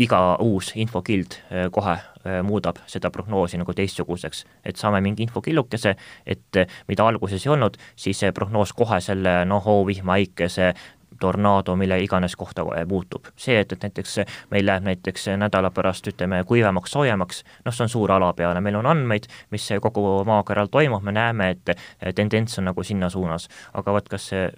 iga 0.00 0.20
uus 0.40 0.72
infokild 0.80 1.36
äh, 1.36 1.66
kohe 1.72 1.96
äh, 1.98 2.40
muudab 2.46 2.80
seda 2.88 3.10
prognoosi 3.12 3.60
nagu 3.60 3.74
teistsuguseks, 3.76 4.44
et 4.64 4.80
saame 4.80 5.02
mingi 5.04 5.26
infokillukese, 5.26 5.96
et 6.26 6.62
mida 6.88 7.06
alguses 7.06 7.44
ei 7.44 7.52
olnud, 7.52 7.76
siis 7.96 8.22
see 8.22 8.32
prognoos 8.36 8.72
kohe 8.76 9.00
selle 9.04 9.42
noh, 9.48 9.62
hoovihma, 9.64 10.16
äikese, 10.20 10.72
tornaado, 11.20 11.76
mille 11.76 11.98
iganes 12.00 12.36
kohta 12.36 12.64
muutub. 12.88 13.26
see, 13.36 13.58
et, 13.60 13.72
et 13.72 13.82
näiteks 13.82 14.18
meil 14.50 14.66
läheb 14.66 14.84
näiteks 14.84 15.28
nädala 15.36 15.70
pärast 15.70 16.06
ütleme 16.06 16.42
kuivemaks, 16.46 16.90
soojemaks, 16.90 17.42
noh, 17.64 17.74
see 17.74 17.84
on 17.84 17.92
suur 17.92 18.12
ala 18.12 18.32
peale, 18.32 18.60
meil 18.60 18.76
on 18.80 18.86
andmeid, 18.86 19.26
mis 19.50 19.68
kogu 19.80 20.24
maakeral 20.26 20.70
toimub, 20.70 21.02
me 21.02 21.12
näeme, 21.12 21.50
et 21.50 22.14
tendents 22.14 22.58
on 22.58 22.68
nagu 22.70 22.82
sinna 22.82 23.08
suunas. 23.10 23.48
aga 23.74 23.92
vot 23.92 24.08
kas 24.08 24.28
see 24.32 24.48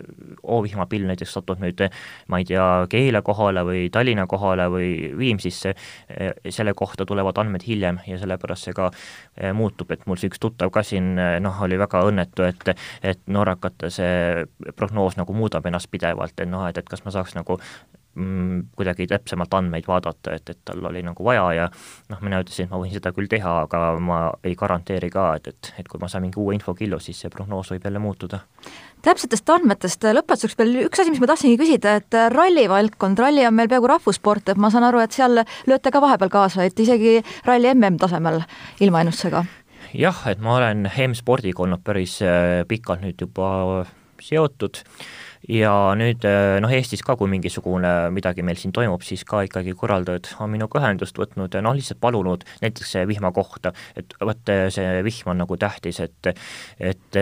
hoovihmapill 0.42 1.06
näiteks 1.06 1.32
satub 1.32 1.60
nüüd 1.62 1.82
ma 2.28 2.38
ei 2.38 2.44
tea, 2.48 2.86
Keila 2.90 3.22
kohale 3.22 3.64
või 3.66 3.88
Tallinna 3.92 4.26
kohale 4.26 4.68
või 4.70 5.12
Viimsisse, 5.18 5.74
selle 6.48 6.74
kohta 6.74 7.06
tulevad 7.06 7.38
andmed 7.38 7.64
hiljem 7.66 8.00
ja 8.06 8.18
sellepärast 8.18 8.68
see 8.68 8.76
ka 8.76 8.90
muutub, 9.56 9.90
et 9.90 10.06
mul 10.06 10.20
see 10.20 10.30
üks 10.30 10.40
tuttav 10.42 10.72
ka 10.74 10.82
siin 10.86 11.14
noh, 11.16 11.62
oli 11.64 11.78
väga 11.80 12.04
õnnetu, 12.08 12.46
et 12.48 12.74
et 13.02 13.20
norrakate 13.26 13.90
see 13.90 14.44
prognoos 14.76 15.16
nagu 15.18 15.34
muudab 15.36 15.66
ennast 15.66 15.90
pidevalt, 15.90 16.40
et 16.42 16.50
noh, 16.50 16.66
et, 16.68 16.78
et 16.78 16.88
kas 16.88 17.04
ma 17.06 17.14
saaks 17.14 17.36
nagu 17.38 17.58
mm, 18.14 18.60
kuidagi 18.76 19.06
täpsemalt 19.06 19.54
andmeid 19.54 19.86
vaadata, 19.88 20.34
et, 20.36 20.50
et 20.50 20.58
tal 20.64 20.84
oli 20.88 21.02
nagu 21.04 21.24
vaja 21.24 21.44
ja 21.56 21.68
noh, 22.12 22.20
mina 22.24 22.40
ütlesin, 22.42 22.66
et 22.66 22.72
ma 22.72 22.80
võin 22.82 22.92
seda 22.92 23.12
küll 23.16 23.30
teha, 23.30 23.54
aga 23.66 23.82
ma 24.02 24.18
ei 24.44 24.54
garanteeri 24.58 25.10
ka, 25.12 25.28
et, 25.38 25.48
et, 25.52 25.72
et 25.80 25.88
kui 25.88 26.00
ma 26.02 26.10
saan 26.12 26.26
mingi 26.26 26.40
uue 26.40 26.56
infokillu, 26.56 27.00
siis 27.02 27.22
see 27.24 27.32
prognoos 27.32 27.72
võib 27.72 27.86
jälle 27.88 28.02
muutuda. 28.02 28.42
täpsetest 29.02 29.48
andmetest 29.50 30.04
lõpetuseks 30.18 30.58
veel 30.58 30.76
üks 30.86 31.02
asi, 31.02 31.14
mis 31.14 31.22
ma 31.22 31.30
tahtsingi 31.32 31.58
küsida, 31.60 31.96
et 32.02 32.18
ralli 32.34 32.68
valdkond, 32.70 33.18
ralli 33.18 33.46
on 33.46 33.56
meil 33.56 33.72
peaaegu 33.72 33.90
rahvussport, 33.94 34.52
et 34.52 34.60
ma 34.60 34.70
saan 34.70 34.86
aru, 34.88 35.02
et 35.02 35.16
seal 35.16 35.42
lööte 35.66 35.94
ka 35.94 36.04
vahepeal 36.04 36.32
kaasa, 36.32 36.68
et 36.68 36.78
isegi 36.78 37.18
ralli 37.48 37.74
mm 37.74 37.98
tasemel 38.02 38.42
ilmaennustusega? 38.80 39.44
jah, 39.92 40.22
et 40.30 40.40
ma 40.40 40.56
olen 40.56 40.86
M-spordiga 41.08 41.64
olnud 41.64 41.82
päris 41.84 42.20
äh, 42.24 42.62
pikalt 42.68 43.02
nüüd 43.04 43.20
juba 43.20 43.84
seotud 44.22 44.78
ja 45.48 45.72
nüüd 45.98 46.26
äh, 46.28 46.58
noh, 46.62 46.72
Eestis 46.72 47.02
ka, 47.06 47.16
kui 47.18 47.30
mingisugune 47.32 47.92
midagi 48.14 48.44
meil 48.46 48.58
siin 48.60 48.74
toimub, 48.74 49.02
siis 49.06 49.24
ka 49.28 49.42
ikkagi 49.48 49.74
korraldajad 49.78 50.32
on 50.42 50.52
minuga 50.54 50.80
ühendust 50.80 51.18
võtnud 51.18 51.54
ja 51.54 51.62
noh, 51.64 51.76
lihtsalt 51.78 52.00
palunud 52.02 52.46
näiteks 52.62 52.96
vihma 53.10 53.32
kohta, 53.34 53.74
et 53.98 54.14
vot 54.20 54.52
see 54.74 55.04
vihm 55.06 55.32
on 55.34 55.42
nagu 55.44 55.58
tähtis, 55.60 56.00
et 56.04 56.32
et 56.80 57.20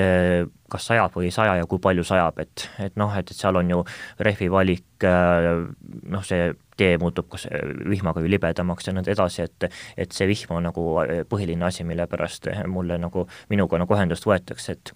kas 0.71 0.87
sajab 0.87 1.17
või 1.17 1.29
ei 1.29 1.35
saja 1.35 1.57
ja 1.59 1.69
kui 1.69 1.81
palju 1.83 2.05
sajab, 2.07 2.39
et, 2.43 2.67
et 2.79 2.99
noh, 3.01 3.13
et, 3.17 3.31
et 3.31 3.37
seal 3.37 3.59
on 3.59 3.71
ju 3.73 3.81
rehvi 4.23 4.51
valik, 4.53 5.07
noh, 5.07 6.27
see 6.27 6.53
tee 6.81 6.97
muutub 7.01 7.29
kas 7.33 7.47
vihmaga 7.91 8.23
ju 8.25 8.31
libedamaks 8.33 8.89
ja 8.89 8.95
nõnda 8.97 9.13
edasi, 9.13 9.47
et 9.47 9.69
et 10.01 10.17
see 10.17 10.29
vihm 10.31 10.57
on 10.57 10.69
nagu 10.71 10.85
põhiline 11.31 11.67
asi, 11.69 11.85
mille 11.89 12.07
pärast 12.11 12.49
mulle 12.71 12.99
nagu, 13.01 13.27
minuga 13.53 13.81
nagu 13.81 13.97
ühendust 13.97 14.27
võetakse, 14.29 14.77
et 14.77 14.95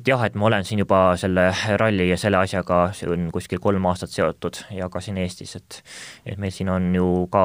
et 0.00 0.08
jah, 0.08 0.24
et 0.26 0.38
ma 0.38 0.48
olen 0.48 0.66
siin 0.68 0.82
juba 0.84 1.02
selle 1.20 1.48
ralli 1.80 2.08
ja 2.10 2.18
selle 2.20 2.40
asjaga 2.40 2.88
siin 2.96 3.30
kuskil 3.34 3.60
kolm 3.62 3.86
aastat 3.90 4.14
seotud 4.14 4.62
ja 4.74 4.88
ka 4.92 5.02
siin 5.04 5.20
Eestis, 5.22 5.56
et 5.60 5.82
et 6.26 6.38
meil 6.38 6.54
siin 6.54 6.72
on 6.72 6.92
ju 6.94 7.08
ka 7.32 7.44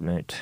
nüüd 0.00 0.36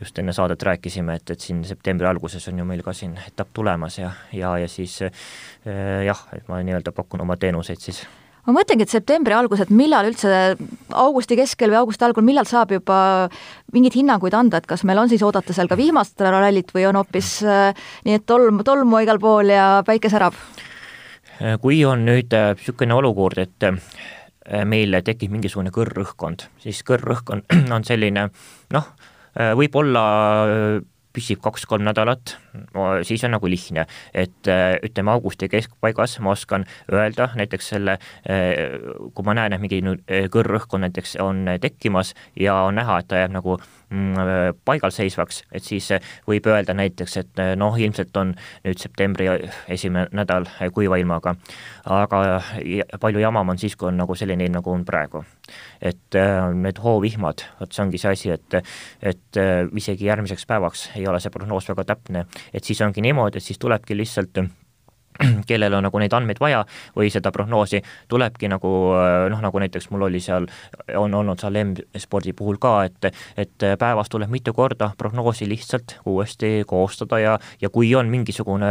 just 0.00 0.18
enne 0.18 0.32
saadet 0.32 0.62
rääkisime, 0.62 1.16
et, 1.20 1.30
et 1.30 1.40
siin 1.40 1.62
septembri 1.68 2.08
alguses 2.08 2.48
on 2.48 2.58
ju 2.58 2.66
meil 2.68 2.82
ka 2.84 2.94
siin 2.96 3.14
etapp 3.26 3.52
tulemas 3.54 3.98
ja, 3.98 4.12
ja, 4.32 4.56
ja 4.58 4.68
siis 4.68 5.00
eh, 5.04 6.02
jah, 6.06 6.26
et 6.36 6.48
ma 6.48 6.62
nii-öelda 6.64 6.94
pakun 6.96 7.24
oma 7.24 7.36
teenuseid 7.40 7.80
siis 7.82 8.02
ma 8.46 8.54
mõtlengi, 8.56 8.86
et 8.86 8.92
septembri 8.92 9.36
algus, 9.36 9.62
et 9.64 9.70
millal 9.74 10.08
üldse, 10.10 10.56
augusti 10.98 11.38
keskel 11.38 11.72
või 11.72 11.80
augusti 11.82 12.06
algul, 12.06 12.24
millal 12.26 12.48
saab 12.48 12.74
juba 12.74 12.98
mingeid 13.74 13.98
hinnanguid 14.00 14.34
anda, 14.38 14.58
et 14.58 14.68
kas 14.70 14.84
meil 14.88 15.02
on 15.02 15.12
siis 15.12 15.22
oodata 15.22 15.54
seal 15.56 15.70
ka 15.70 15.78
vihmast 15.78 16.20
rallit 16.24 16.74
või 16.74 16.88
on 16.90 17.00
hoopis 17.00 17.34
äh, 17.46 17.86
nii, 18.06 18.18
et 18.20 18.26
tolm, 18.26 18.62
tolmu 18.66 19.02
igal 19.04 19.22
pool 19.22 19.54
ja 19.54 19.68
päike 19.86 20.12
särab? 20.12 20.38
kui 21.62 21.80
on 21.88 22.04
nüüd 22.06 22.30
niisugune 22.30 22.94
olukord, 22.94 23.38
et 23.40 23.64
meil 24.68 24.94
tekib 25.02 25.32
mingisugune 25.32 25.72
kõrrõhkkond, 25.74 26.44
siis 26.62 26.84
kõrrõhkkond 26.86 27.48
on 27.74 27.86
selline 27.88 28.28
noh, 28.70 28.90
Äh, 29.32 29.54
võib-olla 29.56 30.02
äh, 30.44 30.80
püsib 31.12 31.42
kaks-kolm 31.44 31.84
nädalat, 31.86 32.36
siis 33.08 33.24
on 33.26 33.34
nagu 33.36 33.50
lihtne, 33.50 33.86
et 34.14 34.50
äh, 34.50 34.76
ütleme, 34.84 35.12
augusti 35.12 35.48
keskpaigas 35.52 36.18
ma 36.24 36.32
oskan 36.36 36.66
öelda 36.92 37.30
näiteks 37.38 37.72
selle, 37.74 37.98
kui 38.22 39.26
ma 39.26 39.34
näen, 39.36 39.54
et 39.54 39.62
mingi 39.62 39.80
kõrrõhkkond 40.32 40.86
näiteks 40.86 41.16
on 41.22 41.44
tekkimas 41.60 42.14
ja 42.38 42.62
on 42.66 42.78
näha, 42.80 43.00
et 43.00 43.08
ta 43.10 43.22
jääb 43.22 43.34
nagu 43.34 43.58
mm, 43.92 44.56
paigalseisvaks, 44.64 45.42
et 45.52 45.64
siis 45.64 45.90
võib 46.28 46.46
öelda 46.50 46.74
näiteks, 46.76 47.16
et 47.20 47.42
noh, 47.60 47.76
ilmselt 47.78 48.16
on 48.16 48.34
nüüd 48.64 48.80
septembri 48.80 49.28
esimene 49.72 50.08
nädal 50.16 50.48
kuiva 50.74 50.98
ilmaga, 51.00 51.34
aga 51.92 52.22
palju 53.00 53.22
jamam 53.22 53.52
on 53.52 53.60
siis, 53.60 53.76
kui 53.76 53.90
on 53.90 54.00
nagu 54.00 54.16
selline 54.18 54.46
ilm, 54.46 54.56
nagu 54.58 54.72
on 54.72 54.84
praegu. 54.88 55.24
Et 55.82 56.18
äh, 56.18 56.48
need 56.54 56.78
hoovihmad, 56.82 57.44
vot 57.60 57.72
see 57.72 57.84
ongi 57.84 58.00
see 58.00 58.16
asi, 58.16 58.32
et 58.34 58.58
et 59.02 59.40
äh, 59.40 59.66
isegi 59.76 60.08
järgmiseks 60.08 60.46
päevaks 60.48 60.88
ei 60.96 61.06
ole 61.08 61.20
see 61.20 61.32
prognoos 61.34 61.68
väga 61.72 61.86
täpne, 61.92 62.26
et 62.52 62.64
siis 62.64 62.80
ongi 62.84 63.04
niimoodi, 63.04 63.40
et 63.40 63.50
siis 63.50 63.60
tulebki 63.62 63.96
lihtsalt 63.98 64.42
kellel 65.48 65.78
on 65.78 65.86
nagu 65.88 66.02
neid 66.02 66.14
andmeid 66.16 66.40
vaja 66.42 66.62
või 66.96 67.10
seda 67.12 67.32
prognoosi, 67.34 67.82
tulebki 68.08 68.50
nagu 68.52 68.72
äh, 68.96 69.28
noh, 69.32 69.42
nagu 69.44 69.62
näiteks 69.62 69.90
mul 69.92 70.08
oli 70.08 70.20
seal, 70.22 70.48
on 70.96 71.14
olnud 71.14 71.42
seal 71.42 71.60
M-spordi 71.62 72.34
puhul 72.36 72.60
ka, 72.62 72.74
et 72.88 73.10
et 73.36 73.64
päevas 73.78 74.10
tuleb 74.12 74.30
mitu 74.32 74.52
korda 74.56 74.92
prognoosi 74.98 75.48
lihtsalt 75.48 75.98
uuesti 76.06 76.62
koostada 76.66 77.18
ja 77.18 77.38
ja 77.60 77.70
kui 77.70 77.94
on 77.94 78.08
mingisugune 78.12 78.68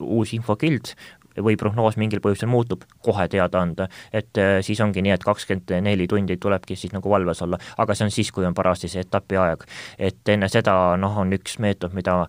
uus 0.00 0.32
infokild 0.34 0.94
või 1.42 1.56
prognoos 1.58 1.96
mingil 1.98 2.22
põhjusel 2.22 2.48
muutub, 2.50 2.84
kohe 3.02 3.26
teada 3.28 3.60
anda. 3.60 3.88
et 4.12 4.38
äh, 4.38 4.58
siis 4.62 4.80
ongi 4.80 5.02
nii, 5.02 5.14
et 5.14 5.24
kakskümmend 5.24 5.74
neli 5.82 6.06
tundi 6.08 6.36
tulebki 6.36 6.76
siis 6.76 6.92
nagu 6.92 7.10
valves 7.10 7.42
olla, 7.42 7.58
aga 7.78 7.94
see 7.94 8.04
on 8.06 8.10
siis, 8.14 8.32
kui 8.32 8.46
on 8.46 8.54
parajasti 8.54 8.88
see 8.88 9.04
etapi 9.04 9.36
aeg. 9.36 9.64
et 9.98 10.28
enne 10.28 10.48
seda 10.48 10.96
noh, 10.96 11.18
on 11.18 11.32
üks 11.32 11.58
meetod, 11.58 11.94
mida 11.94 12.24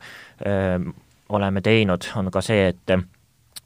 öö, 0.46 0.76
äh, 0.76 0.94
oleme 1.30 1.62
teinud, 1.62 2.06
on 2.16 2.32
ka 2.32 2.42
see, 2.42 2.68
et 2.70 2.98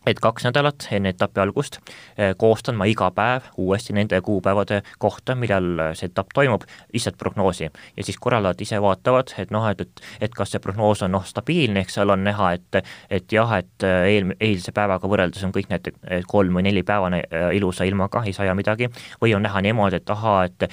et 0.08 0.20
kaks 0.20 0.46
nädalat 0.48 0.88
enne 0.96 1.14
etapi 1.14 1.42
algust 1.44 1.80
eh, 2.18 2.34
koostan 2.38 2.78
ma 2.80 2.88
iga 2.90 3.10
päev 3.16 3.50
uuesti 3.58 3.94
nende 3.94 4.22
kuupäevade 4.26 4.82
kohta, 5.00 5.36
millal 5.36 5.94
see 5.98 6.10
etapp 6.10 6.34
toimub, 6.34 6.64
lihtsalt 6.94 7.18
prognoosi. 7.18 7.70
ja 7.98 8.04
siis 8.04 8.18
korraldajad 8.18 8.62
ise 8.62 8.82
vaatavad, 8.82 9.34
et 9.38 9.52
noh, 9.52 9.68
et, 9.70 9.82
et, 9.82 10.04
et 10.22 10.36
kas 10.36 10.54
see 10.54 10.64
prognoos 10.64 11.04
on 11.06 11.12
noh, 11.18 11.26
stabiilne, 11.26 11.84
eks 11.84 12.00
seal 12.00 12.16
on 12.16 12.24
näha, 12.24 12.54
et 12.58 12.82
et 13.10 13.32
jah, 13.34 13.52
et 13.58 13.84
eel, 13.84 14.34
eilse 14.40 14.72
päevaga 14.76 15.08
võrreldes 15.10 15.44
on 15.46 15.54
kõik 15.56 15.70
need 15.70 15.92
kolm 16.28 16.60
või 16.60 16.66
neli 16.70 16.84
päevane 16.84 17.24
eh, 17.26 17.50
ilusa 17.60 17.88
ilmaga, 17.88 18.24
ei 18.26 18.34
saja 18.34 18.56
midagi, 18.56 18.90
või 19.22 19.36
on 19.36 19.46
näha 19.46 19.62
niimoodi, 19.66 20.00
et 20.00 20.16
ahaa, 20.16 20.44
et 20.50 20.70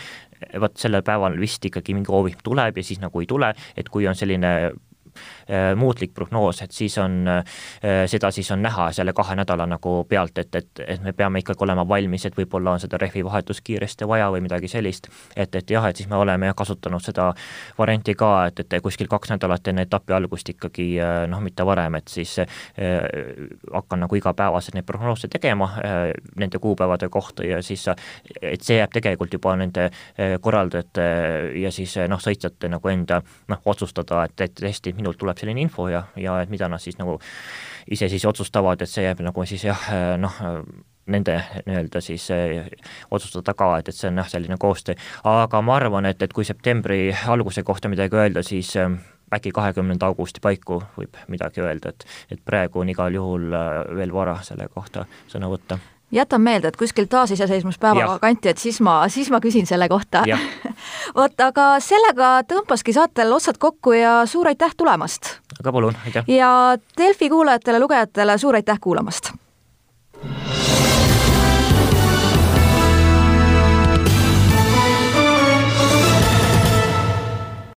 vot 0.61 0.77
sellel 0.79 1.03
päeval 1.03 1.39
vist 1.41 1.65
ikkagi 1.65 1.95
mingi 1.97 2.13
hoovik 2.13 2.43
tuleb 2.45 2.77
ja 2.77 2.85
siis 2.85 3.01
nagu 3.01 3.21
ei 3.21 3.29
tule, 3.31 3.53
et 3.77 3.89
kui 3.89 4.07
on 4.09 4.15
selline 4.15 4.53
muutlik 5.77 6.15
prognoos, 6.15 6.63
et 6.63 6.73
siis 6.73 6.99
on, 6.99 7.21
äh, 7.29 7.45
seda 8.07 8.31
siis 8.31 8.51
on 8.51 8.63
näha 8.63 8.89
selle 8.93 9.13
kahe 9.13 9.37
nädala 9.37 9.67
nagu 9.67 10.05
pealt, 10.09 10.39
et, 10.39 10.55
et, 10.55 10.83
et 10.87 11.03
me 11.03 11.13
peame 11.13 11.43
ikkagi 11.43 11.65
olema 11.65 11.87
valmis, 11.89 12.27
et 12.27 12.37
võib-olla 12.37 12.77
on 12.77 12.83
seda 12.83 12.99
rehvi 13.01 13.25
vahetust 13.25 13.63
kiiresti 13.65 14.09
vaja 14.09 14.31
või 14.35 14.43
midagi 14.45 14.69
sellist. 14.69 15.09
et, 15.37 15.55
et 15.55 15.71
jah, 15.71 15.87
et 15.87 15.97
siis 15.97 16.09
me 16.09 16.17
oleme 16.17 16.47
jah 16.47 16.57
kasutanud 16.57 17.03
seda 17.03 17.33
varianti 17.79 18.15
ka, 18.15 18.31
et, 18.47 18.61
et 18.61 18.83
kuskil 18.83 19.09
kaks 19.09 19.31
nädalat 19.35 19.69
enne 19.69 19.87
etapi 19.87 20.13
algust 20.17 20.49
ikkagi 20.49 20.89
äh, 21.01 21.27
noh, 21.31 21.41
mitte 21.45 21.67
varem, 21.67 21.99
et 22.01 22.09
siis 22.09 22.39
äh, 22.39 22.47
hakkan 23.73 24.05
nagu 24.05 24.19
igapäevaselt 24.19 24.77
neid 24.77 24.87
prognoose 24.89 25.29
tegema 25.33 25.71
äh, 25.83 26.11
nende 26.37 26.59
kuupäevade 26.63 27.09
kohta 27.09 27.47
ja 27.47 27.63
siis 27.63 27.87
et 28.43 28.63
see 28.63 28.79
jääb 28.81 28.93
tegelikult 28.93 29.33
juba 29.33 29.55
nende 29.57 29.89
korraldajate 30.41 31.07
ja 31.61 31.71
siis 31.73 31.97
noh, 32.09 32.21
sõitjate 32.23 32.71
nagu 32.73 32.89
enda 32.91 33.21
noh, 33.49 33.63
otsustada, 33.65 34.25
et, 34.27 34.41
et 34.41 34.55
tõesti 34.61 34.93
minult 34.97 35.19
tuleb 35.21 35.36
selline 35.41 35.65
info 35.67 35.89
ja, 35.93 36.07
ja 36.17 36.41
et 36.43 36.53
mida 36.53 36.69
nad 36.69 36.83
siis 36.83 36.99
nagu 36.99 37.19
ise 37.91 38.09
siis 38.11 38.25
otsustavad, 38.27 38.83
et 38.83 38.91
see 38.91 39.07
jääb 39.07 39.23
nagu 39.27 39.47
siis 39.47 39.65
jah, 39.69 39.89
noh, 40.19 40.43
nende 41.07 41.37
nii-öelda 41.67 42.01
siis 42.03 42.31
eh, 42.35 42.71
otsustada 43.11 43.55
ka, 43.55 43.77
et, 43.79 43.89
et 43.89 43.97
see 43.97 44.11
on 44.11 44.23
jah, 44.23 44.31
selline 44.31 44.59
koostöö. 44.59 44.95
aga 45.25 45.63
ma 45.63 45.77
arvan, 45.77 46.07
et, 46.11 46.23
et 46.23 46.33
kui 46.33 46.45
septembri 46.45 47.15
alguse 47.27 47.63
kohta 47.63 47.89
midagi 47.89 48.19
öelda, 48.19 48.43
siis 48.43 48.75
äkki 49.35 49.51
kahekümnenda 49.55 50.07
augusti 50.07 50.43
paiku 50.43 50.81
võib 50.99 51.19
midagi 51.29 51.63
öelda, 51.63 51.95
et, 51.95 52.07
et 52.31 52.43
praegu 52.45 52.83
on 52.83 52.91
igal 52.91 53.15
juhul 53.15 53.51
veel 53.97 54.15
vara 54.15 54.41
selle 54.47 54.69
kohta 54.75 55.07
sõna 55.31 55.51
võtta 55.51 55.79
jätan 56.13 56.41
meelde, 56.41 56.69
et 56.69 56.77
kuskil 56.77 57.07
taasiseseisvumispäeva 57.11 58.19
kanti, 58.19 58.49
et 58.49 58.59
siis 58.59 58.81
ma, 58.81 59.09
siis 59.09 59.31
ma 59.31 59.41
küsin 59.41 59.67
selle 59.67 59.89
kohta. 59.89 60.25
vot, 61.19 61.41
aga 61.41 61.69
sellega 61.83 62.41
tõmbaski 62.49 62.95
saatel 62.97 63.33
otsad 63.33 63.59
kokku 63.59 63.97
ja 63.97 64.21
suur 64.27 64.49
aitäh 64.53 64.75
tulemast! 64.77 65.37
aga 65.61 65.73
palun, 65.73 65.97
aitäh! 66.05 66.29
ja 66.29 66.77
Delfi 66.99 67.31
kuulajatele-lugejatele 67.33 68.39
suur 68.39 68.59
aitäh 68.61 68.81
kuulamast! 68.81 69.33